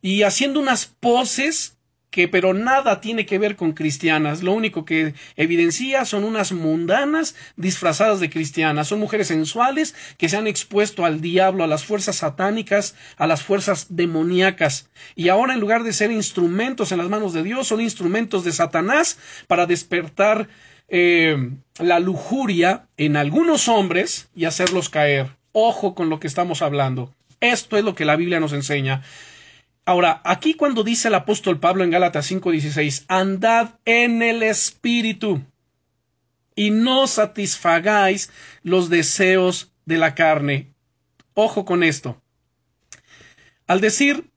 [0.00, 1.78] y haciendo unas poses
[2.12, 4.42] que pero nada tiene que ver con cristianas.
[4.42, 8.88] Lo único que evidencia son unas mundanas disfrazadas de cristianas.
[8.88, 13.42] Son mujeres sensuales que se han expuesto al diablo, a las fuerzas satánicas, a las
[13.42, 14.90] fuerzas demoníacas.
[15.16, 18.52] Y ahora en lugar de ser instrumentos en las manos de Dios, son instrumentos de
[18.52, 20.48] Satanás para despertar
[20.88, 25.30] eh, la lujuria en algunos hombres y hacerlos caer.
[25.52, 27.14] Ojo con lo que estamos hablando.
[27.40, 29.02] Esto es lo que la Biblia nos enseña.
[29.84, 35.42] Ahora, aquí cuando dice el apóstol Pablo en Gálatas 5:16, andad en el Espíritu
[36.54, 38.30] y no satisfagáis
[38.62, 40.72] los deseos de la carne.
[41.34, 42.22] Ojo con esto.
[43.66, 44.30] Al decir,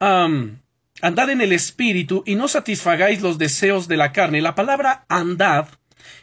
[0.00, 5.68] andad en el Espíritu y no satisfagáis los deseos de la carne, la palabra andad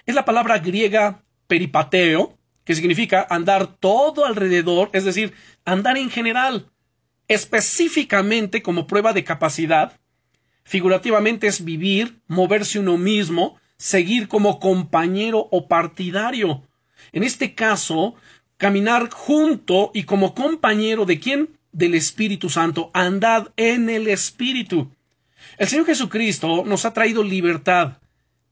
[0.05, 5.33] es la palabra griega peripateo, que significa andar todo alrededor, es decir,
[5.65, 6.72] andar en general
[7.27, 9.99] específicamente como prueba de capacidad,
[10.63, 16.63] Figurativamente es vivir, moverse uno mismo, seguir como compañero o partidario.
[17.11, 18.15] En este caso,
[18.57, 21.49] caminar junto y como compañero de quién?
[21.71, 22.91] Del Espíritu Santo.
[22.93, 24.89] Andad en el Espíritu.
[25.57, 27.97] El Señor Jesucristo nos ha traído libertad.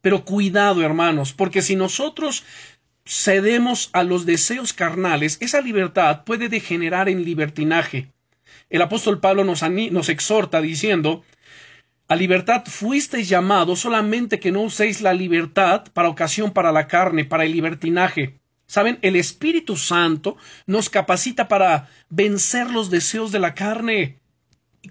[0.01, 2.43] Pero cuidado, hermanos, porque si nosotros
[3.05, 8.11] cedemos a los deseos carnales, esa libertad puede degenerar en libertinaje.
[8.71, 11.23] El apóstol Pablo nos, exhorta diciendo,
[12.07, 17.25] a libertad fuisteis llamados, solamente que no uséis la libertad para ocasión para la carne,
[17.25, 18.39] para el libertinaje.
[18.67, 24.20] Saben, el Espíritu Santo nos capacita para vencer los deseos de la carne.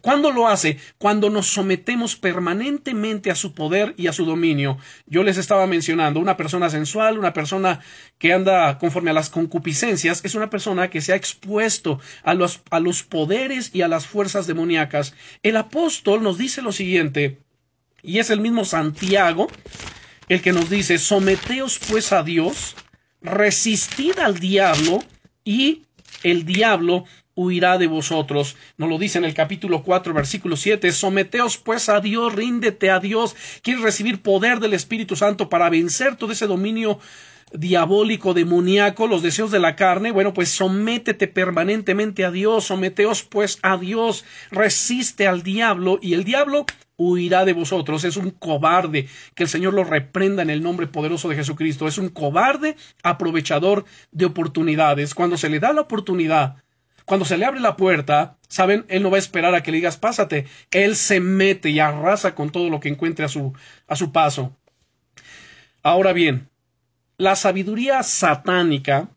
[0.03, 0.79] ¿Cuándo lo hace?
[0.99, 4.79] Cuando nos sometemos permanentemente a su poder y a su dominio.
[5.07, 7.81] Yo les estaba mencionando, una persona sensual, una persona
[8.19, 12.61] que anda conforme a las concupiscencias, es una persona que se ha expuesto a los,
[12.71, 15.15] a los poderes y a las fuerzas demoníacas.
[15.43, 17.39] El apóstol nos dice lo siguiente,
[18.03, 19.49] y es el mismo Santiago
[20.29, 22.77] el que nos dice, someteos pues a Dios,
[23.21, 25.01] resistid al diablo,
[25.45, 25.83] y
[26.23, 28.57] el diablo huirá de vosotros.
[28.77, 30.93] Nos lo dice en el capítulo 4, versículo 7.
[30.93, 33.37] Someteos pues a Dios, ríndete a Dios.
[33.63, 36.99] ¿Quieres recibir poder del Espíritu Santo para vencer todo ese dominio
[37.53, 43.59] diabólico, demoníaco, los deseos de la carne, bueno, pues sométete permanentemente a Dios, someteos pues
[43.63, 46.65] a Dios, resiste al diablo y el diablo
[46.97, 48.05] huirá de vosotros.
[48.05, 51.89] Es un cobarde, que el Señor lo reprenda en el nombre poderoso de Jesucristo.
[51.89, 55.15] Es un cobarde aprovechador de oportunidades.
[55.15, 56.57] Cuando se le da la oportunidad
[57.11, 59.79] cuando se le abre la puerta, saben, él no va a esperar a que le
[59.79, 63.53] digas pásate, él se mete y arrasa con todo lo que encuentre a su,
[63.89, 64.57] a su paso.
[65.83, 66.49] Ahora bien,
[67.17, 69.09] la sabiduría satánica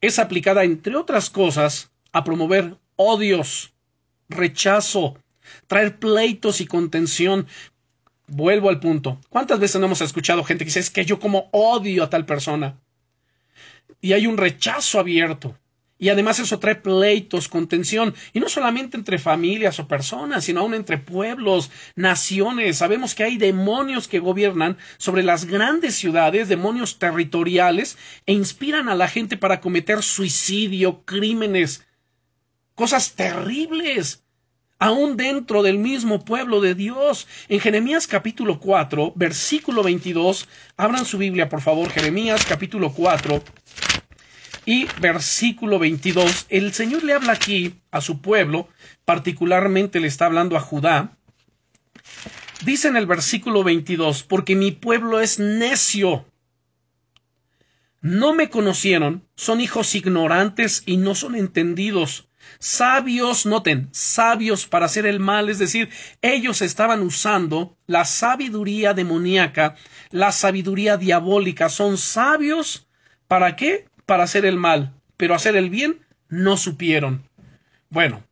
[0.00, 3.72] es aplicada, entre otras cosas, a promover odios,
[4.28, 5.18] rechazo,
[5.66, 7.48] traer pleitos y contención.
[8.28, 9.20] Vuelvo al punto.
[9.30, 12.24] ¿Cuántas veces no hemos escuchado gente que dice es que yo como odio a tal
[12.24, 12.78] persona?
[14.00, 15.58] Y hay un rechazo abierto.
[15.98, 20.74] Y además eso trae pleitos, contención, y no solamente entre familias o personas, sino aún
[20.74, 22.78] entre pueblos, naciones.
[22.78, 28.94] Sabemos que hay demonios que gobiernan sobre las grandes ciudades, demonios territoriales, e inspiran a
[28.94, 31.86] la gente para cometer suicidio, crímenes,
[32.74, 34.22] cosas terribles,
[34.78, 37.26] aún dentro del mismo pueblo de Dios.
[37.48, 43.42] En Jeremías capítulo 4, versículo 22, abran su Biblia, por favor, Jeremías capítulo 4
[44.66, 48.68] y versículo 22, el Señor le habla aquí a su pueblo,
[49.04, 51.16] particularmente le está hablando a Judá.
[52.64, 56.26] Dice en el versículo 22, porque mi pueblo es necio.
[58.00, 62.28] No me conocieron, son hijos ignorantes y no son entendidos.
[62.58, 65.90] Sabios, noten, sabios para hacer el mal, es decir,
[66.22, 69.76] ellos estaban usando la sabiduría demoníaca,
[70.10, 72.88] la sabiduría diabólica, son sabios
[73.28, 73.86] para qué?
[74.06, 77.28] Para hacer el mal, pero hacer el bien no supieron.
[77.90, 78.22] Bueno,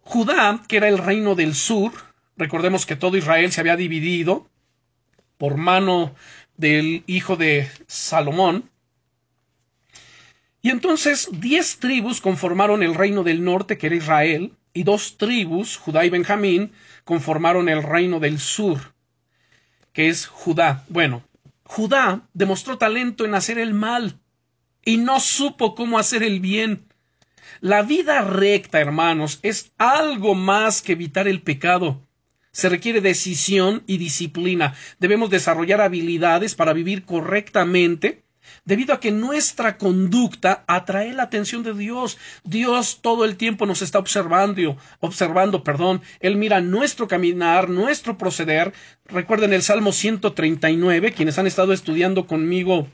[0.00, 1.92] Judá, que era el reino del sur,
[2.36, 4.48] recordemos que todo Israel se había dividido
[5.36, 6.14] por mano
[6.56, 8.70] del hijo de Salomón,
[10.62, 15.76] y entonces diez tribus conformaron el reino del norte, que era Israel, y dos tribus,
[15.76, 16.72] Judá y Benjamín,
[17.04, 18.94] conformaron el reino del sur,
[19.92, 20.84] que es Judá.
[20.88, 21.22] Bueno,
[21.64, 24.18] Judá demostró talento en hacer el mal,
[24.84, 26.86] y no supo cómo hacer el bien.
[27.60, 32.06] La vida recta, hermanos, es algo más que evitar el pecado.
[32.52, 34.74] Se requiere decisión y disciplina.
[34.98, 38.24] Debemos desarrollar habilidades para vivir correctamente,
[38.64, 42.18] debido a que nuestra conducta atrae la atención de Dios.
[42.44, 46.02] Dios todo el tiempo nos está observando, observando, perdón.
[46.20, 48.72] Él mira nuestro caminar, nuestro proceder.
[49.06, 52.88] Recuerden el Salmo 139, quienes han estado estudiando conmigo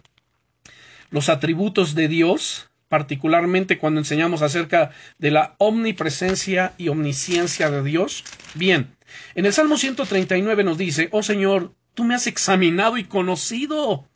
[1.11, 8.25] los atributos de Dios, particularmente cuando enseñamos acerca de la omnipresencia y omnisciencia de Dios?
[8.55, 8.97] Bien,
[9.35, 13.91] en el Salmo 139 nos dice, oh Señor, tú me has examinado y conocido.
[13.91, 14.09] O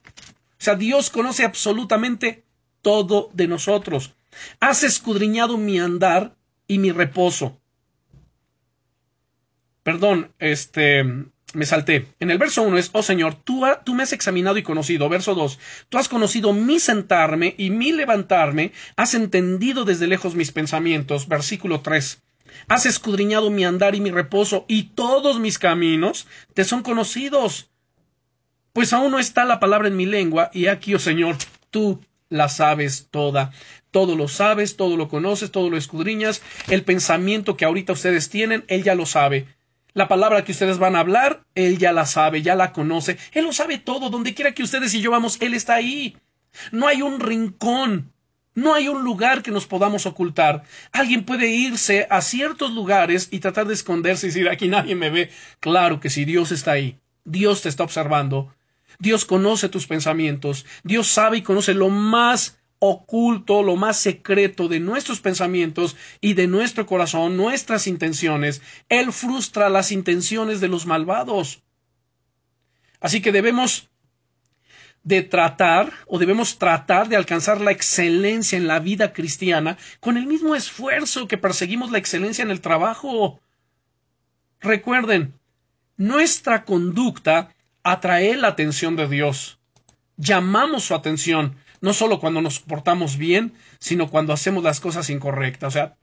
[0.58, 2.44] sea, Dios conoce absolutamente
[2.82, 4.14] todo de nosotros.
[4.60, 6.36] Has escudriñado mi andar
[6.66, 7.60] y mi reposo.
[9.82, 11.04] Perdón, este,
[11.54, 12.08] me salté.
[12.20, 15.08] En el verso 1 es, oh Señor, tú, tú, me has examinado y conocido.
[15.08, 20.52] Verso 2, tú has conocido mi sentarme y mi levantarme, has entendido desde lejos mis
[20.52, 21.28] pensamientos.
[21.28, 22.22] Versículo 3,
[22.68, 27.70] has escudriñado mi andar y mi reposo y todos mis caminos te son conocidos.
[28.72, 31.36] Pues aún no está la palabra en mi lengua y aquí, oh Señor,
[31.70, 33.52] tú la sabes toda.
[33.92, 36.42] Todo lo sabes, todo lo conoces, todo lo escudriñas.
[36.66, 39.46] El pensamiento que ahorita ustedes tienen, Él ya lo sabe
[39.94, 43.16] La palabra que ustedes van a hablar, Él ya la sabe, ya la conoce.
[43.32, 44.10] Él lo sabe todo.
[44.10, 46.16] Donde quiera que ustedes y yo vamos, Él está ahí.
[46.72, 48.12] No hay un rincón,
[48.54, 50.64] no hay un lugar que nos podamos ocultar.
[50.90, 55.10] Alguien puede irse a ciertos lugares y tratar de esconderse y decir, aquí nadie me
[55.10, 55.30] ve.
[55.60, 56.98] Claro que si Dios está ahí.
[57.24, 58.52] Dios te está observando.
[58.98, 60.66] Dios conoce tus pensamientos.
[60.82, 66.46] Dios sabe y conoce lo más oculto, lo más secreto de nuestros pensamientos y de
[66.46, 68.60] nuestro corazón, nuestras intenciones.
[68.88, 71.62] Él frustra las intenciones de los malvados.
[73.00, 73.88] Así que debemos
[75.02, 80.26] de tratar o debemos tratar de alcanzar la excelencia en la vida cristiana con el
[80.26, 83.40] mismo esfuerzo que perseguimos la excelencia en el trabajo.
[84.60, 85.34] Recuerden,
[85.96, 89.58] nuestra conducta atrae la atención de Dios.
[90.16, 95.68] Llamamos su atención, no solo cuando nos portamos bien, sino cuando hacemos las cosas incorrectas.
[95.68, 95.96] O sea,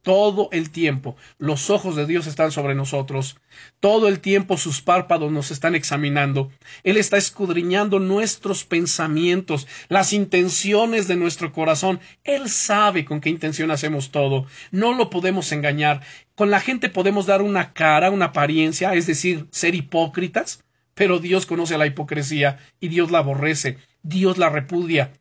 [0.00, 3.36] todo el tiempo los ojos de Dios están sobre nosotros.
[3.80, 6.50] Todo el tiempo sus párpados nos están examinando.
[6.84, 12.00] Él está escudriñando nuestros pensamientos, las intenciones de nuestro corazón.
[12.24, 14.46] Él sabe con qué intención hacemos todo.
[14.70, 16.00] No lo podemos engañar.
[16.34, 20.64] Con la gente podemos dar una cara, una apariencia, es decir, ser hipócritas,
[20.94, 23.76] pero Dios conoce la hipocresía y Dios la aborrece.
[24.02, 25.12] Dios la repudia.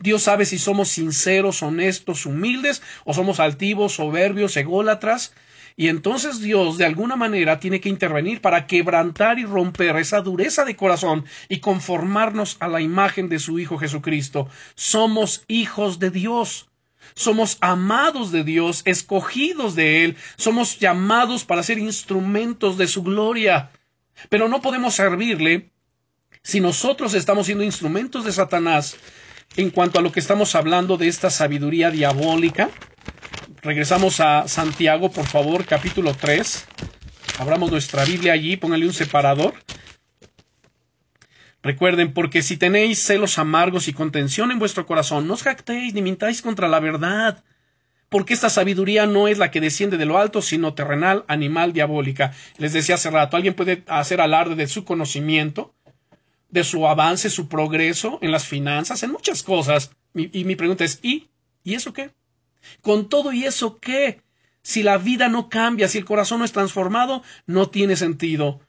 [0.00, 5.32] Dios sabe si somos sinceros, honestos, humildes, o somos altivos, soberbios, ególatras.
[5.76, 10.64] Y entonces Dios de alguna manera tiene que intervenir para quebrantar y romper esa dureza
[10.64, 14.48] de corazón y conformarnos a la imagen de su Hijo Jesucristo.
[14.74, 16.68] Somos hijos de Dios.
[17.14, 23.70] Somos amados de Dios, escogidos de Él, somos llamados para ser instrumentos de su gloria.
[24.28, 25.70] Pero no podemos servirle
[26.42, 28.96] si nosotros estamos siendo instrumentos de Satanás
[29.56, 32.70] en cuanto a lo que estamos hablando de esta sabiduría diabólica.
[33.62, 36.66] Regresamos a Santiago, por favor, capítulo 3.
[37.38, 39.54] Abramos nuestra Biblia allí, pónganle un separador.
[41.62, 46.02] Recuerden, porque si tenéis celos amargos y contención en vuestro corazón, no os jactéis ni
[46.02, 47.42] mintáis contra la verdad,
[48.08, 52.32] porque esta sabiduría no es la que desciende de lo alto, sino terrenal, animal, diabólica.
[52.58, 55.74] Les decía hace rato, alguien puede hacer alarde de su conocimiento,
[56.48, 59.90] de su avance, su progreso en las finanzas, en muchas cosas.
[60.14, 61.28] Y, mi pregunta es, ¿y?
[61.62, 62.10] ¿Y eso qué?
[62.82, 64.22] Con todo y eso qué?
[64.62, 68.60] Si la vida no cambia, si el corazón no es transformado, no tiene sentido.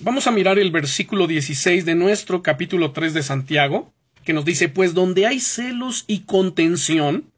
[0.00, 3.92] Vamos a mirar el versículo 16 de nuestro capítulo 3 de Santiago,
[4.24, 7.30] que nos dice, pues donde hay celos y contención,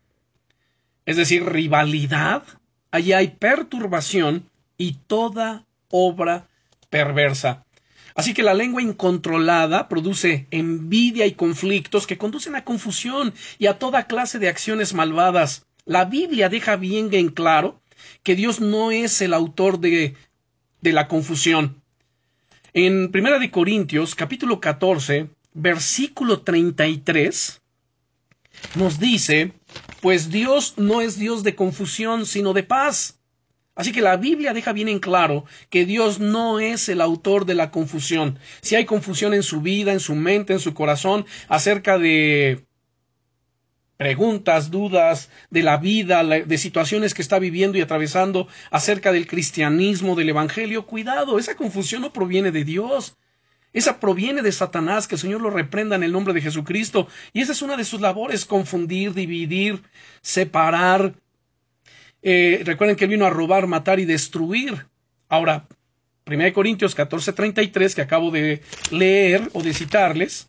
[1.04, 2.42] es decir, rivalidad,
[2.90, 4.48] allí hay perturbación
[4.78, 6.48] y toda obra
[6.88, 7.63] perversa.
[8.14, 13.78] Así que la lengua incontrolada produce envidia y conflictos que conducen a confusión y a
[13.78, 15.66] toda clase de acciones malvadas.
[15.84, 17.80] La Biblia deja bien en claro
[18.22, 20.14] que Dios no es el autor de,
[20.80, 21.82] de la confusión.
[22.72, 27.60] En Primera de Corintios, capítulo 14, versículo 33,
[28.76, 29.52] nos dice,
[30.00, 33.18] pues Dios no es Dios de confusión, sino de paz
[33.74, 37.54] Así que la Biblia deja bien en claro que Dios no es el autor de
[37.54, 38.38] la confusión.
[38.60, 42.64] Si hay confusión en su vida, en su mente, en su corazón, acerca de
[43.96, 50.14] preguntas, dudas de la vida, de situaciones que está viviendo y atravesando acerca del cristianismo,
[50.14, 53.16] del Evangelio, cuidado, esa confusión no proviene de Dios.
[53.72, 57.08] Esa proviene de Satanás, que el Señor lo reprenda en el nombre de Jesucristo.
[57.32, 59.82] Y esa es una de sus labores, confundir, dividir,
[60.22, 61.14] separar,
[62.26, 64.86] eh, recuerden que él vino a robar, matar y destruir.
[65.28, 65.66] Ahora,
[66.26, 70.48] 1 Corintios 14:33, que acabo de leer o de citarles,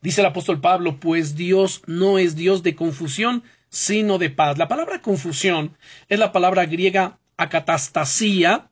[0.00, 4.58] dice el apóstol Pablo, pues Dios no es Dios de confusión, sino de paz.
[4.58, 5.76] La palabra confusión
[6.08, 8.70] es la palabra griega acatastasía,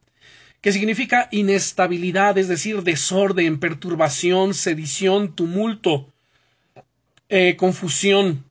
[0.61, 6.13] que significa inestabilidad, es decir, desorden, perturbación, sedición, tumulto,
[7.29, 8.45] eh, confusión.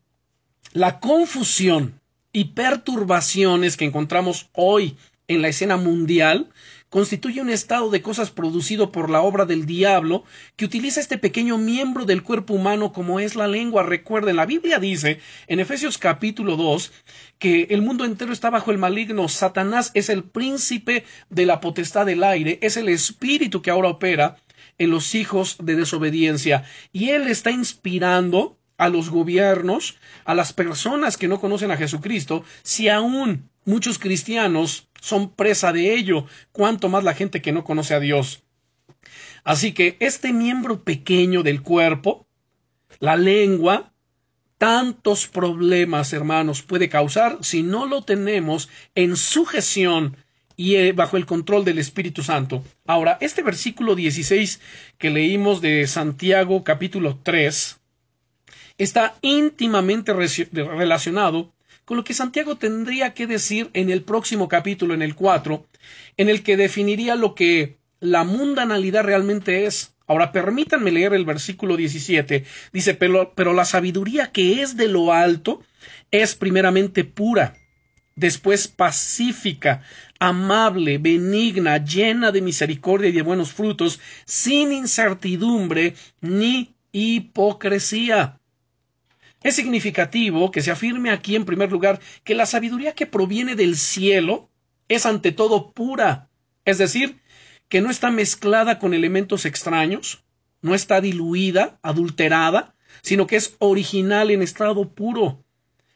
[0.73, 2.01] La confusión
[2.33, 6.49] y perturbaciones que encontramos hoy en la escena mundial
[6.89, 10.25] constituye un estado de cosas producido por la obra del diablo
[10.55, 13.81] que utiliza este pequeño miembro del cuerpo humano como es la lengua.
[13.81, 16.91] Recuerden, la Biblia dice en Efesios capítulo 2
[17.39, 19.27] que el mundo entero está bajo el maligno.
[19.27, 24.37] Satanás es el príncipe de la potestad del aire, es el espíritu que ahora opera
[24.77, 31.17] en los hijos de desobediencia y él está inspirando a los gobiernos, a las personas
[31.17, 37.03] que no conocen a Jesucristo, si aún muchos cristianos son presa de ello, cuanto más
[37.03, 38.43] la gente que no conoce a Dios.
[39.43, 42.25] Así que este miembro pequeño del cuerpo,
[42.99, 43.91] la lengua,
[44.57, 50.15] tantos problemas, hermanos, puede causar si no lo tenemos en sujeción
[50.55, 52.63] y eh, bajo el control del Espíritu Santo.
[52.85, 54.61] Ahora, este versículo 16
[54.97, 57.79] que leímos de Santiago capítulo 3
[58.77, 61.51] está íntimamente relacionado
[61.85, 65.65] con lo que Santiago tendría que decir en el próximo capítulo, en el 4,
[66.17, 69.93] en el que definiría lo que la mundanalidad realmente es.
[70.07, 72.45] Ahora permítanme leer el versículo 17.
[72.71, 75.61] Dice, pero, pero la sabiduría que es de lo alto
[76.11, 77.55] es primeramente pura,
[78.15, 79.83] después pacífica,
[80.19, 88.39] amable, benigna, llena de misericordia y de buenos frutos, sin incertidumbre ni hipocresía.
[89.43, 93.75] Es significativo que se afirme aquí en primer lugar que la sabiduría que proviene del
[93.75, 94.49] cielo
[94.87, 96.29] es ante todo pura,
[96.63, 97.21] es decir,
[97.67, 100.23] que no está mezclada con elementos extraños,
[100.61, 105.43] no está diluida, adulterada, sino que es original en estado puro.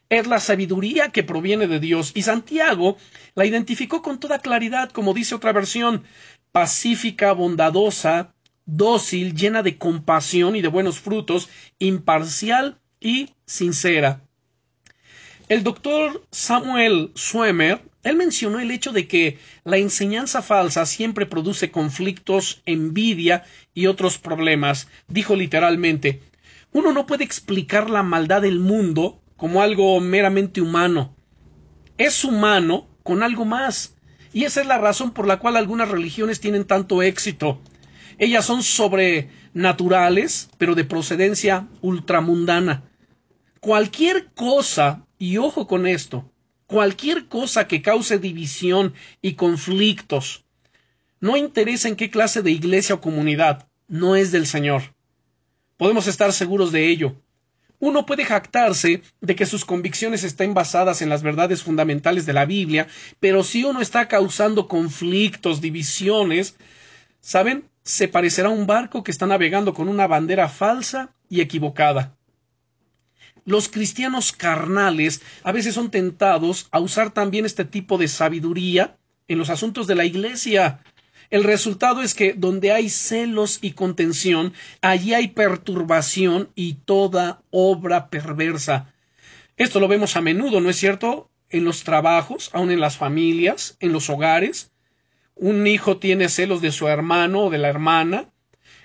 [0.09, 2.97] Es la sabiduría que proviene de Dios y Santiago
[3.35, 6.03] la identificó con toda claridad, como dice otra versión,
[6.51, 8.33] pacífica, bondadosa,
[8.65, 14.21] dócil, llena de compasión y de buenos frutos, imparcial y sincera.
[15.49, 21.71] El doctor Samuel Swemer, él mencionó el hecho de que la enseñanza falsa siempre produce
[21.71, 24.87] conflictos, envidia y otros problemas.
[25.07, 26.21] Dijo literalmente,
[26.73, 31.15] uno no puede explicar la maldad del mundo como algo meramente humano.
[31.97, 33.95] Es humano con algo más.
[34.33, 37.61] Y esa es la razón por la cual algunas religiones tienen tanto éxito.
[38.19, 42.83] Ellas son sobrenaturales, pero de procedencia ultramundana.
[43.59, 46.31] Cualquier cosa, y ojo con esto,
[46.65, 50.45] cualquier cosa que cause división y conflictos,
[51.19, 54.93] no interesa en qué clase de iglesia o comunidad, no es del Señor.
[55.77, 57.15] Podemos estar seguros de ello.
[57.79, 62.45] Uno puede jactarse de que sus convicciones estén basadas en las verdades fundamentales de la
[62.45, 62.87] Biblia,
[63.19, 66.55] pero si uno está causando conflictos, divisiones,
[67.21, 67.65] ¿saben?
[67.87, 72.17] Se parecerá a un barco que está navegando con una bandera falsa y equivocada.
[73.45, 78.97] Los cristianos carnales a veces son tentados a usar también este tipo de sabiduría
[79.29, 80.81] en los asuntos de la iglesia.
[81.29, 88.09] El resultado es que donde hay celos y contención, allí hay perturbación y toda obra
[88.09, 88.93] perversa.
[89.55, 91.29] Esto lo vemos a menudo, ¿no es cierto?
[91.49, 94.71] En los trabajos, aun en las familias, en los hogares.
[95.39, 98.29] Un hijo tiene celos de su hermano o de la hermana.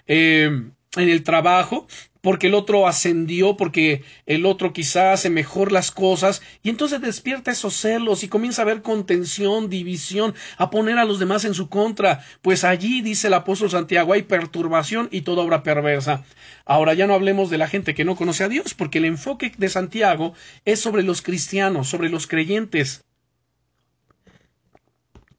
[0.07, 0.51] Eh,
[0.97, 1.87] en el trabajo,
[2.21, 7.51] porque el otro ascendió, porque el otro quizás hace mejor las cosas, y entonces despierta
[7.51, 11.69] esos celos y comienza a ver contención, división, a poner a los demás en su
[11.69, 16.25] contra, pues allí, dice el apóstol Santiago, hay perturbación y toda obra perversa.
[16.67, 19.53] Ahora ya no hablemos de la gente que no conoce a Dios, porque el enfoque
[19.57, 20.35] de Santiago
[20.67, 23.03] es sobre los cristianos, sobre los creyentes.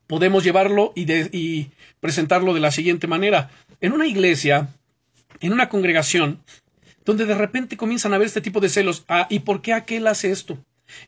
[0.08, 3.50] Podemos llevarlo y, y presentarlo de la siguiente manera.
[3.82, 4.70] En una iglesia,
[5.40, 6.44] en una congregación,
[7.06, 9.04] donde de repente comienzan a ver este tipo de celos.
[9.08, 10.58] Ah, ¿y por qué aquel hace esto?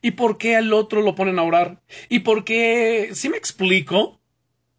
[0.02, 1.80] ¿Y por qué al otro lo ponen a orar?
[2.08, 3.10] ¿Y por qué?
[3.14, 4.00] ¿Sí me explico?
[4.00, 4.18] O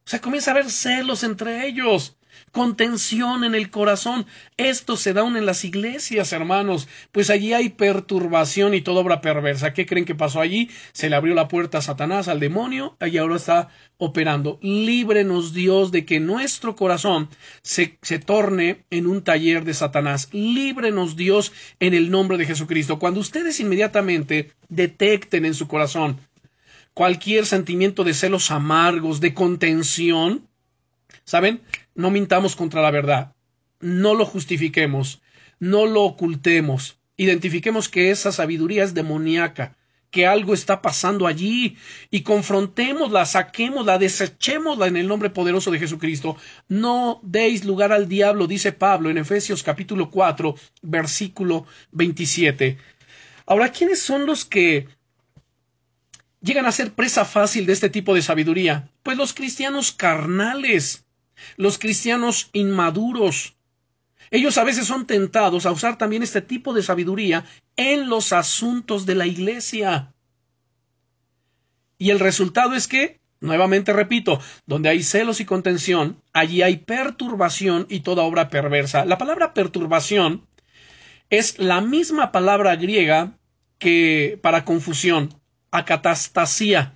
[0.10, 2.18] sea, comienza a haber celos entre ellos
[2.58, 4.26] contención en el corazón.
[4.58, 9.22] Esto se da aún en las iglesias, hermanos, pues allí hay perturbación y toda obra
[9.22, 9.74] perversa.
[9.74, 10.72] ¿Qué creen que pasó allí?
[10.92, 14.58] Se le abrió la puerta a Satanás, al demonio, y ahora está operando.
[14.64, 17.30] Líbrenos Dios de que nuestro corazón
[17.62, 20.28] se, se torne en un taller de Satanás.
[20.32, 22.98] Líbrenos Dios en el nombre de Jesucristo.
[22.98, 26.18] Cuando ustedes inmediatamente detecten en su corazón
[26.96, 30.48] cualquier sentimiento de celos amargos, de contención,
[31.24, 31.62] ¿saben?
[31.98, 33.36] no mintamos contra la verdad,
[33.80, 35.22] no lo justifiquemos,
[35.60, 39.76] no lo ocultemos, identifiquemos que esa sabiduría es demoníaca,
[40.12, 41.76] que algo está pasando allí
[42.10, 46.38] y confrontémosla, saquémosla, desechémosla en el nombre poderoso de Jesucristo.
[46.70, 52.78] No deis lugar al diablo, dice Pablo en Efesios capítulo 4, versículo 27.
[53.48, 54.88] Ahora, ¿quiénes son los que
[56.42, 58.90] llegan a ser presa fácil de este tipo de sabiduría?
[59.04, 61.08] Pues los cristianos carnales
[61.56, 63.56] los cristianos inmaduros.
[64.30, 69.06] Ellos a veces son tentados a usar también este tipo de sabiduría en los asuntos
[69.06, 70.14] de la iglesia.
[71.98, 77.86] Y el resultado es que, nuevamente repito, donde hay celos y contención, allí hay perturbación
[77.90, 79.06] y toda obra perversa.
[79.06, 80.46] La palabra perturbación
[81.30, 83.38] es la misma palabra griega
[83.80, 85.34] que para confusión,
[85.78, 86.94] acatastasía.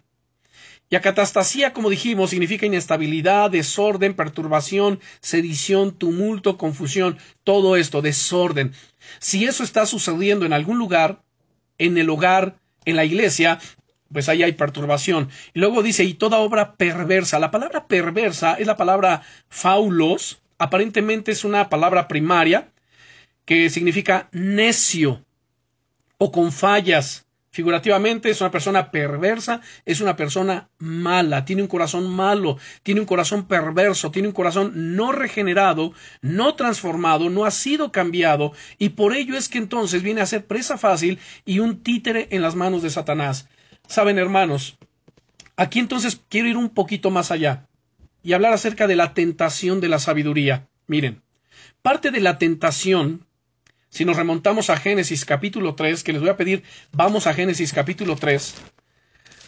[0.90, 8.74] Y acatastasía, como dijimos, significa inestabilidad, desorden, perturbación, sedición, tumulto, confusión, todo esto, desorden.
[9.20, 11.22] Si eso está sucediendo en algún lugar,
[11.78, 13.60] en el hogar, en la iglesia,
[14.12, 15.30] pues ahí hay perturbación.
[15.54, 17.40] Y luego dice, y toda obra perversa.
[17.40, 22.70] La palabra perversa es la palabra faulos, aparentemente es una palabra primaria
[23.46, 25.24] que significa necio
[26.18, 27.26] o con fallas.
[27.54, 33.06] Figurativamente es una persona perversa, es una persona mala, tiene un corazón malo, tiene un
[33.06, 35.92] corazón perverso, tiene un corazón no regenerado,
[36.22, 40.46] no transformado, no ha sido cambiado, y por ello es que entonces viene a ser
[40.46, 43.50] presa fácil y un títere en las manos de Satanás.
[43.86, 44.78] Saben, hermanos,
[45.58, 47.68] aquí entonces quiero ir un poquito más allá
[48.24, 50.70] y hablar acerca de la tentación de la sabiduría.
[50.88, 51.22] Miren,
[51.82, 53.26] parte de la tentación
[53.92, 56.64] si nos remontamos a Génesis capítulo 3, que les voy a pedir,
[56.94, 58.56] vamos a Génesis capítulo 3,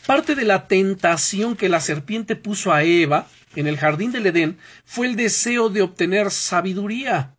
[0.05, 4.57] parte de la tentación que la serpiente puso a Eva en el jardín del Edén
[4.83, 7.37] fue el deseo de obtener sabiduría.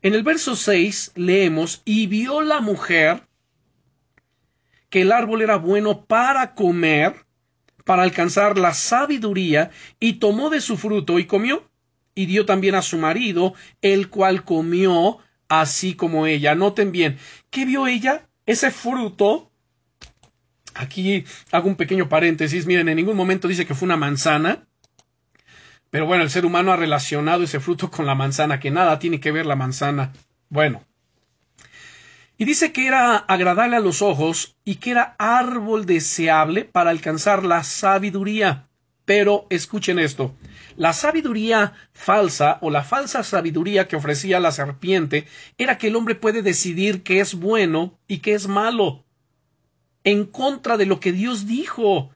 [0.00, 3.22] En el verso 6 leemos, y vio la mujer
[4.90, 7.26] que el árbol era bueno para comer,
[7.84, 11.68] para alcanzar la sabiduría, y tomó de su fruto y comió,
[12.14, 15.18] y dio también a su marido, el cual comió
[15.60, 16.54] así como ella.
[16.54, 17.18] Noten bien,
[17.50, 18.28] ¿qué vio ella?
[18.46, 19.50] Ese fruto.
[20.74, 22.66] Aquí hago un pequeño paréntesis.
[22.66, 24.66] Miren, en ningún momento dice que fue una manzana.
[25.90, 29.20] Pero bueno, el ser humano ha relacionado ese fruto con la manzana, que nada tiene
[29.20, 30.12] que ver la manzana.
[30.48, 30.82] Bueno.
[32.38, 37.44] Y dice que era agradable a los ojos y que era árbol deseable para alcanzar
[37.44, 38.68] la sabiduría.
[39.04, 40.34] Pero escuchen esto.
[40.76, 45.26] La sabiduría falsa o la falsa sabiduría que ofrecía la serpiente
[45.58, 49.04] era que el hombre puede decidir qué es bueno y qué es malo,
[50.04, 52.10] en contra de lo que Dios dijo.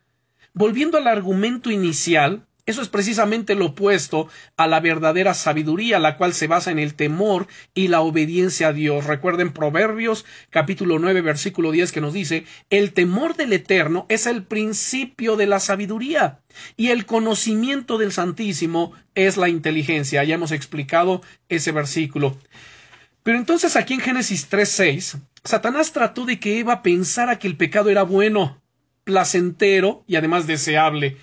[0.55, 6.35] Volviendo al argumento inicial, eso es precisamente lo opuesto a la verdadera sabiduría, la cual
[6.35, 9.07] se basa en el temor y la obediencia a Dios.
[9.07, 14.43] Recuerden Proverbios capítulo 9 versículo 10 que nos dice, el temor del Eterno es el
[14.43, 16.41] principio de la sabiduría
[16.77, 20.25] y el conocimiento del Santísimo es la inteligencia.
[20.25, 22.37] Ya hemos explicado ese versículo.
[23.23, 27.91] Pero entonces aquí en Génesis 3.6, Satanás trató de que Eva pensara que el pecado
[27.91, 28.61] era bueno,
[29.05, 31.17] placentero y además deseable.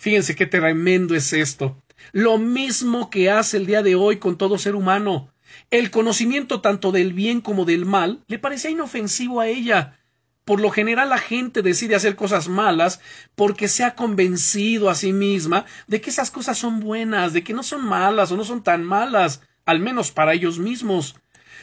[0.00, 1.76] Fíjense qué tremendo es esto.
[2.12, 5.30] Lo mismo que hace el día de hoy con todo ser humano.
[5.70, 9.98] El conocimiento tanto del bien como del mal le parecía inofensivo a ella.
[10.46, 13.02] Por lo general la gente decide hacer cosas malas
[13.34, 17.52] porque se ha convencido a sí misma de que esas cosas son buenas, de que
[17.52, 21.16] no son malas o no son tan malas, al menos para ellos mismos.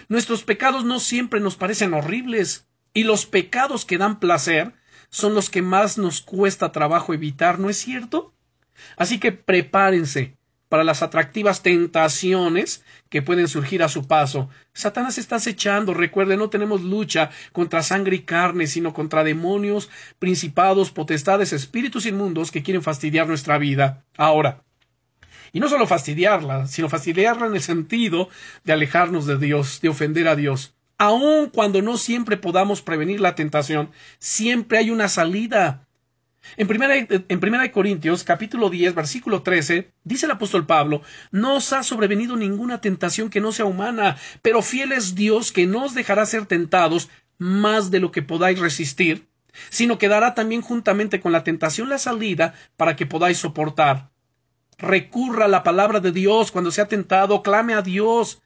[0.10, 4.76] Nuestros pecados no siempre nos parecen horribles, y los pecados que dan placer
[5.10, 8.34] son los que más nos cuesta trabajo evitar, ¿no es cierto?
[8.96, 10.38] Así que prepárense
[10.70, 14.50] para las atractivas tentaciones que pueden surgir a su paso.
[14.74, 15.94] Satanás está acechando.
[15.94, 19.90] Recuerde, no tenemos lucha contra sangre y carne, sino contra demonios,
[20.20, 24.04] principados, potestades, espíritus inmundos que quieren fastidiar nuestra vida.
[24.18, 24.64] Ahora,
[25.54, 28.30] y no solo fastidiarla, sino fastidiarla en el sentido
[28.66, 30.77] de alejarnos de Dios, de ofender a Dios.
[30.98, 35.88] Aun cuando no siempre podamos prevenir la tentación, siempre hay una salida.
[36.56, 41.58] En primera, en primera de Corintios, capítulo 10, versículo 13, dice el apóstol Pablo, no
[41.58, 45.86] os ha sobrevenido ninguna tentación que no sea humana, pero fiel es Dios que no
[45.86, 49.28] os dejará ser tentados más de lo que podáis resistir,
[49.70, 54.10] sino que dará también juntamente con la tentación la salida para que podáis soportar.
[54.80, 58.42] Recurra a la palabra de Dios cuando sea tentado, clame a Dios,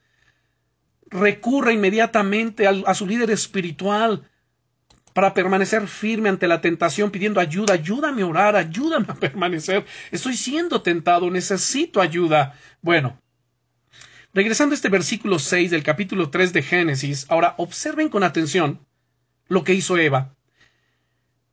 [1.12, 4.28] recurra inmediatamente a, su líder espiritual
[5.14, 10.38] para permanecer firme ante la tentación pidiendo ayuda, ayúdame a orar, ayúdame a permanecer, estoy
[10.38, 12.56] siendo tentado, necesito ayuda.
[12.82, 13.20] Bueno,
[14.34, 18.80] regresando a este versículo 6 del capítulo 3 de Génesis, ahora observen con atención
[19.50, 20.34] lo que hizo Eva.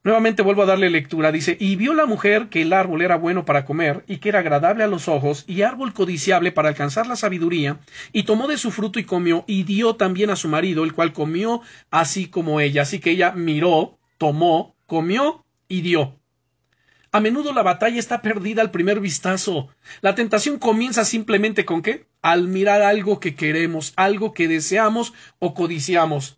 [0.05, 1.33] Nuevamente vuelvo a darle lectura.
[1.33, 4.39] Dice, y vio la mujer que el árbol era bueno para comer, y que era
[4.39, 7.81] agradable a los ojos, y árbol codiciable para alcanzar la sabiduría,
[8.13, 11.13] y tomó de su fruto y comió, y dio también a su marido, el cual
[11.13, 12.83] comió así como ella.
[12.83, 16.19] Así que ella miró, tomó, comió y dio.
[17.11, 19.69] A menudo la batalla está perdida al primer vistazo.
[20.03, 22.07] La tentación comienza simplemente con qué?
[22.21, 26.38] Al mirar algo que queremos, algo que deseamos o codiciamos.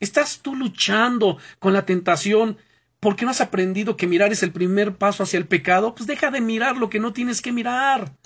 [0.00, 2.56] ¿Estás tú luchando con la tentación
[3.00, 5.94] porque no has aprendido que mirar es el primer paso hacia el pecado?
[5.94, 8.16] Pues deja de mirar lo que no tienes que mirar.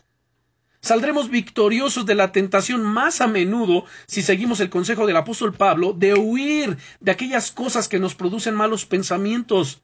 [0.81, 5.93] Saldremos victoriosos de la tentación más a menudo si seguimos el consejo del apóstol Pablo
[5.93, 9.83] de huir de aquellas cosas que nos producen malos pensamientos.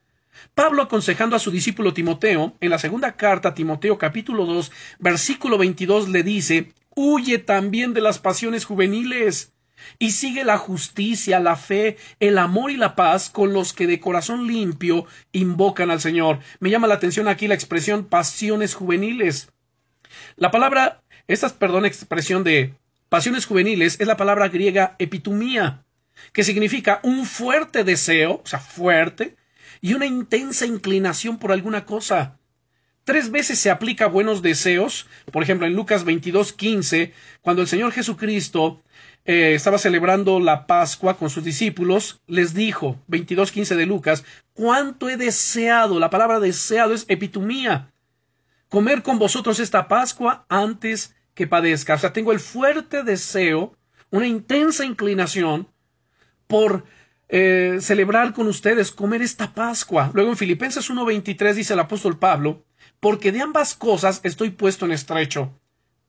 [0.55, 4.70] Pablo aconsejando a su discípulo Timoteo, en la segunda carta Timoteo capítulo 2,
[5.01, 9.55] versículo 22 le dice, huye también de las pasiones juveniles
[9.99, 14.01] y sigue la justicia, la fe, el amor y la paz con los que de
[14.01, 16.41] corazón limpio invocan al Señor.
[16.59, 19.51] Me llama la atención aquí la expresión pasiones juveniles.
[20.37, 22.74] La palabra, esta, perdón, expresión de
[23.09, 25.85] pasiones juveniles es la palabra griega epitumía,
[26.33, 29.37] que significa un fuerte deseo, o sea, fuerte,
[29.81, 32.39] y una intensa inclinación por alguna cosa.
[33.05, 37.93] Tres veces se aplica buenos deseos, por ejemplo en Lucas 22, 15, cuando el Señor
[37.93, 38.83] Jesucristo
[39.31, 44.24] eh, estaba celebrando la Pascua con sus discípulos, les dijo, 22.15 de Lucas,
[44.55, 47.93] cuánto he deseado, la palabra deseado es epitumía,
[48.68, 51.95] comer con vosotros esta Pascua antes que padezca.
[51.95, 53.76] O sea, tengo el fuerte deseo,
[54.11, 55.68] una intensa inclinación
[56.49, 56.85] por
[57.28, 60.11] eh, celebrar con ustedes, comer esta Pascua.
[60.12, 62.64] Luego en Filipenses 1.23 dice el apóstol Pablo,
[62.99, 65.55] porque de ambas cosas estoy puesto en estrecho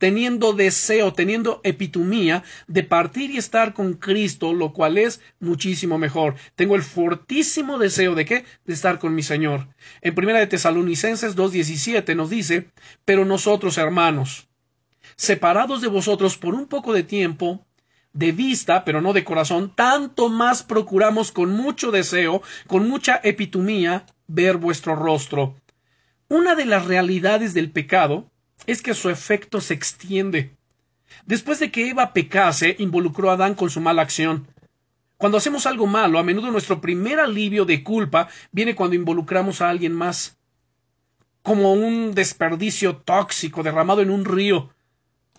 [0.02, 6.34] teniendo deseo, teniendo epitumía de partir y estar con Cristo, lo cual es muchísimo mejor.
[6.56, 8.46] Tengo el fortísimo deseo de qué?
[8.66, 9.68] De estar con mi Señor.
[10.02, 12.72] En primera de Tesalonicenses 2.17 nos dice,
[13.06, 14.48] pero nosotros, hermanos,
[15.18, 17.64] separados de vosotros por un poco de tiempo,
[18.12, 24.08] de vista, pero no de corazón, tanto más procuramos con mucho deseo, con mucha epitumía,
[24.26, 25.58] ver vuestro rostro.
[26.28, 28.31] Una de las realidades del pecado
[28.68, 30.56] es que su efecto se extiende.
[31.26, 34.48] Después de que Eva pecase, involucró a Adán con su mala acción.
[35.18, 39.70] Cuando hacemos algo malo, a menudo nuestro primer alivio de culpa viene cuando involucramos a
[39.70, 40.38] alguien más,
[41.44, 44.74] como un desperdicio tóxico derramado en un río.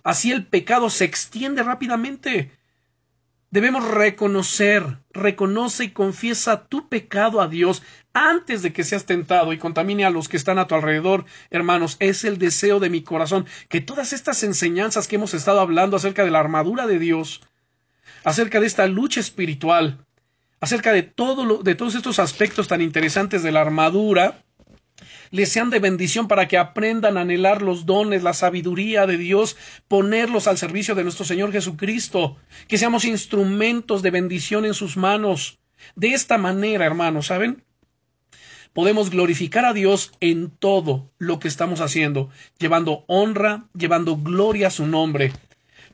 [0.05, 2.53] Así el pecado se extiende rápidamente.
[3.53, 4.83] Debemos reconocer,
[5.13, 7.83] reconoce y confiesa tu pecado a Dios
[8.15, 11.27] antes de que seas tentado y contamine a los que están a tu alrededor.
[11.51, 15.99] Hermanos, es el deseo de mi corazón que todas estas enseñanzas que hemos estado hablando
[15.99, 17.43] acerca de la armadura de Dios,
[18.25, 19.99] acerca de esta lucha espiritual,
[20.63, 24.47] acerca de de todos estos aspectos tan interesantes de la armadura,
[25.33, 29.57] les sean de bendición para que aprendan a anhelar los dones, la sabiduría de Dios,
[29.89, 32.37] ponerlos al servicio de nuestro Señor Jesucristo,
[32.69, 35.59] que seamos instrumentos de bendición en sus manos.
[35.97, 37.65] De esta manera, hermanos, ¿saben?
[38.75, 44.71] Podemos glorificar a Dios en todo lo que estamos haciendo, llevando honra, llevando gloria a
[44.71, 45.33] su nombre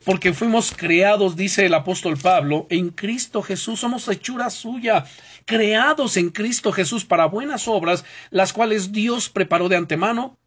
[0.05, 5.05] porque fuimos creados, dice el apóstol Pablo, en Cristo Jesús, somos hechura suya,
[5.49, 10.39] creados en Cristo Jesús para buenas obras, las cuales Dios preparó de antemano.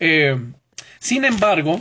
[0.00, 0.36] Eh,
[0.98, 1.78] sin embargo,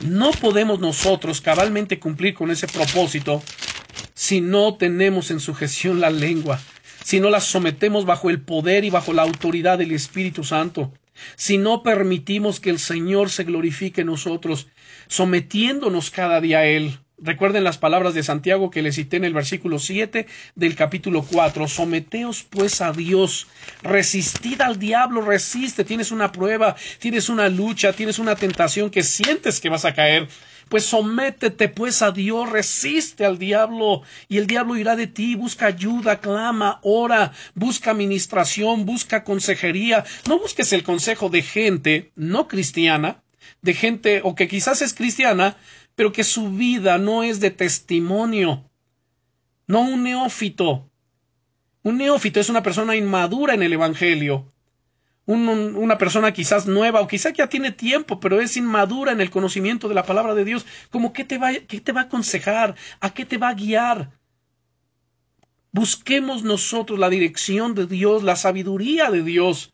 [0.00, 3.42] no podemos nosotros cabalmente cumplir con ese propósito
[4.12, 6.60] si no tenemos en sujeción la lengua,
[7.02, 10.92] si no la sometemos bajo el poder y bajo la autoridad del Espíritu Santo
[11.36, 14.68] si no permitimos que el Señor se glorifique en nosotros,
[15.08, 16.98] sometiéndonos cada día a Él.
[17.18, 21.68] Recuerden las palabras de Santiago que le cité en el versículo 7 del capítulo 4.
[21.68, 23.46] Someteos pues a Dios,
[23.82, 25.84] resistid al diablo, resiste.
[25.84, 30.28] Tienes una prueba, tienes una lucha, tienes una tentación que sientes que vas a caer.
[30.68, 35.66] Pues sométete pues a Dios, resiste al diablo y el diablo irá de ti, busca
[35.66, 40.04] ayuda, clama, ora, busca administración, busca consejería.
[40.26, 43.22] No busques el consejo de gente no cristiana,
[43.62, 45.56] de gente o que quizás es cristiana,
[45.94, 48.70] pero que su vida no es de testimonio.
[49.66, 50.90] No un neófito.
[51.82, 54.54] Un neófito es una persona inmadura en el Evangelio
[55.26, 59.88] una persona quizás nueva o quizá ya tiene tiempo, pero es inmadura en el conocimiento
[59.88, 63.14] de la palabra de Dios, como qué te va, qué te va a aconsejar, a
[63.14, 64.10] qué te va a guiar.
[65.72, 69.72] Busquemos nosotros la dirección de Dios, la sabiduría de Dios.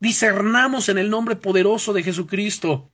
[0.00, 2.89] Discernamos en el nombre poderoso de Jesucristo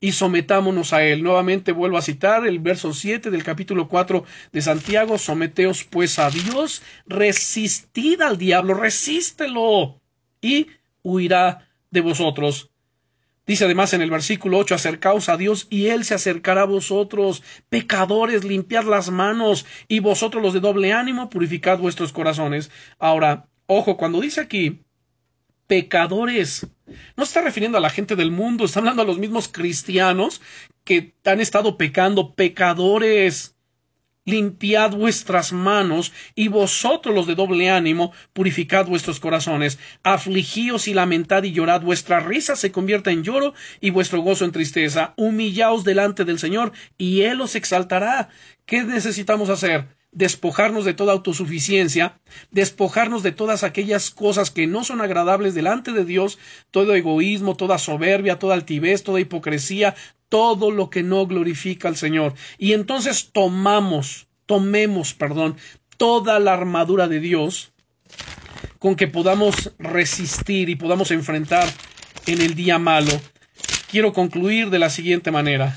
[0.00, 1.22] y sometámonos a Él.
[1.22, 5.18] Nuevamente vuelvo a citar el verso 7 del capítulo 4 de Santiago.
[5.18, 10.00] Someteos pues a Dios, resistid al diablo, resístelo
[10.40, 10.68] y
[11.02, 12.70] huirá de vosotros.
[13.46, 17.42] Dice además en el versículo 8, acercaos a Dios y Él se acercará a vosotros.
[17.68, 22.70] Pecadores, limpiad las manos y vosotros los de doble ánimo, purificad vuestros corazones.
[22.98, 24.80] Ahora, ojo, cuando dice aquí
[25.70, 26.66] pecadores,
[27.16, 30.42] no está refiriendo a la gente del mundo, está hablando a los mismos cristianos
[30.82, 33.54] que han estado pecando, pecadores
[34.24, 41.44] limpiad vuestras manos, y vosotros los de doble ánimo, purificad vuestros corazones, afligíos y lamentad
[41.44, 46.24] y llorad, vuestra risa se convierta en lloro y vuestro gozo en tristeza, humillaos delante
[46.24, 48.28] del Señor, y Él os exaltará.
[48.66, 49.99] ¿Qué necesitamos hacer?
[50.12, 52.18] Despojarnos de toda autosuficiencia,
[52.50, 56.38] despojarnos de todas aquellas cosas que no son agradables delante de Dios,
[56.70, 59.94] todo egoísmo, toda soberbia, toda altivez, toda hipocresía,
[60.28, 62.34] todo lo que no glorifica al Señor.
[62.58, 65.56] Y entonces tomamos, tomemos, perdón,
[65.96, 67.72] toda la armadura de Dios
[68.78, 71.68] con que podamos resistir y podamos enfrentar
[72.26, 73.12] en el día malo.
[73.90, 75.76] Quiero concluir de la siguiente manera.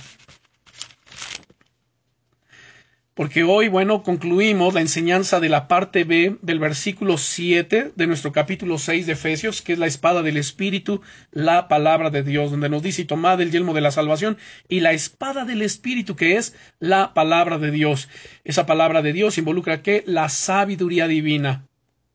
[3.16, 8.32] Porque hoy, bueno, concluimos la enseñanza de la parte B del versículo 7 de nuestro
[8.32, 10.99] capítulo 6 de Efesios, que es la espada del Espíritu,
[11.32, 14.38] la palabra de Dios, donde nos dice, tomad el yelmo de la salvación
[14.68, 18.09] y la espada del Espíritu, que es la palabra de Dios.
[18.45, 21.68] Esa palabra de Dios involucra que la sabiduría divina,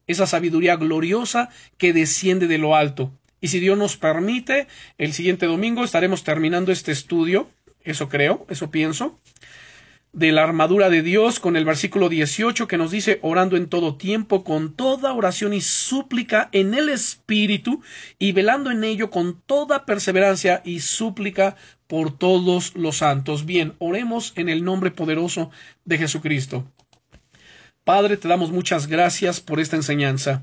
[0.08, 3.12] esa sabiduría gloriosa que desciende de lo alto.
[3.40, 4.66] Y si Dios nos permite,
[4.98, 7.48] el siguiente domingo estaremos terminando este estudio,
[7.84, 9.16] eso creo, eso pienso
[10.12, 13.96] de la armadura de Dios con el versículo 18 que nos dice orando en todo
[13.96, 17.82] tiempo con toda oración y súplica en el Espíritu
[18.18, 21.56] y velando en ello con toda perseverancia y súplica
[21.86, 23.44] por todos los santos.
[23.46, 25.50] Bien, oremos en el nombre poderoso
[25.84, 26.64] de Jesucristo.
[27.84, 30.42] Padre, te damos muchas gracias por esta enseñanza.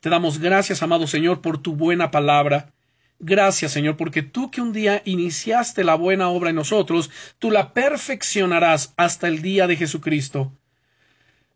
[0.00, 2.72] Te damos gracias, amado Señor, por tu buena palabra.
[3.18, 7.72] Gracias, Señor, porque tú que un día iniciaste la buena obra en nosotros, tú la
[7.72, 10.52] perfeccionarás hasta el día de Jesucristo.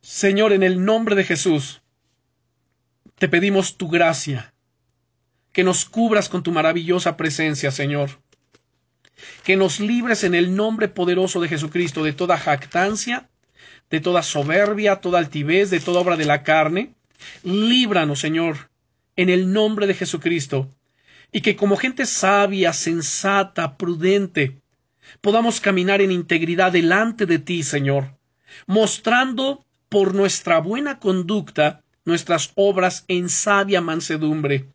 [0.00, 1.82] Señor, en el nombre de Jesús,
[3.16, 4.54] te pedimos tu gracia,
[5.52, 8.20] que nos cubras con tu maravillosa presencia, Señor,
[9.42, 13.28] que nos libres en el nombre poderoso de Jesucristo de toda jactancia,
[13.90, 16.94] de toda soberbia, toda altivez, de toda obra de la carne.
[17.42, 18.70] Líbranos, Señor,
[19.16, 20.70] en el nombre de Jesucristo,
[21.33, 24.61] y que como gente sabia, sensata, prudente,
[25.20, 28.16] podamos caminar en integridad delante de ti, Señor,
[28.66, 34.66] mostrando por nuestra buena conducta nuestras obras en sabia mansedumbre,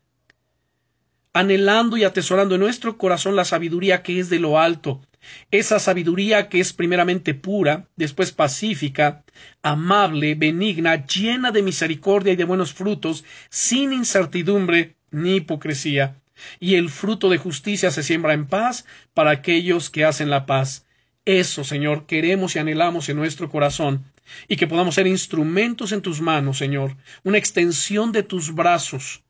[1.33, 5.01] anhelando y atesorando en nuestro corazón la sabiduría que es de lo alto,
[5.49, 9.23] esa sabiduría que es primeramente pura, después pacífica,
[9.63, 16.17] amable, benigna, llena de misericordia y de buenos frutos, sin incertidumbre ni hipocresía
[16.59, 20.85] y el fruto de justicia se siembra en paz para aquellos que hacen la paz.
[21.25, 24.05] Eso, Señor, queremos y anhelamos en nuestro corazón,
[24.47, 29.23] y que podamos ser instrumentos en tus manos, Señor, una extensión de tus brazos,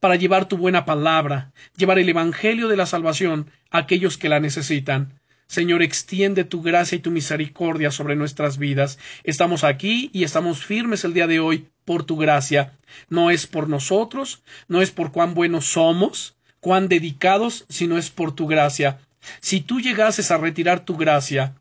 [0.00, 4.40] para llevar tu buena palabra, llevar el Evangelio de la salvación a aquellos que la
[4.40, 5.20] necesitan.
[5.46, 8.98] Señor, extiende tu gracia y tu misericordia sobre nuestras vidas.
[9.24, 12.78] Estamos aquí y estamos firmes el día de hoy por tu gracia.
[13.08, 18.34] No es por nosotros, no es por cuán buenos somos, cuán dedicados, sino es por
[18.34, 18.98] tu gracia.
[19.40, 21.54] Si tú llegases a retirar tu gracia,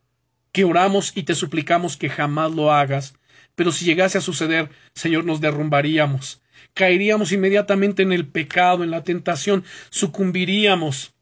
[0.52, 3.16] que oramos y te suplicamos que jamás lo hagas,
[3.56, 6.42] pero si llegase a suceder, Señor, nos derrumbaríamos,
[6.74, 11.14] caeríamos inmediatamente en el pecado, en la tentación, sucumbiríamos.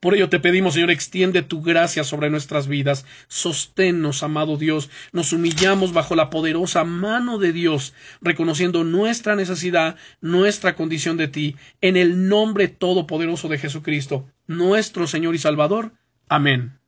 [0.00, 3.04] Por ello te pedimos, Señor, extiende tu gracia sobre nuestras vidas.
[3.28, 4.88] Sosténnos, amado Dios.
[5.12, 7.92] Nos humillamos bajo la poderosa mano de Dios,
[8.22, 15.34] reconociendo nuestra necesidad, nuestra condición de ti, en el nombre todopoderoso de Jesucristo, nuestro Señor
[15.34, 15.92] y Salvador.
[16.28, 16.79] Amén.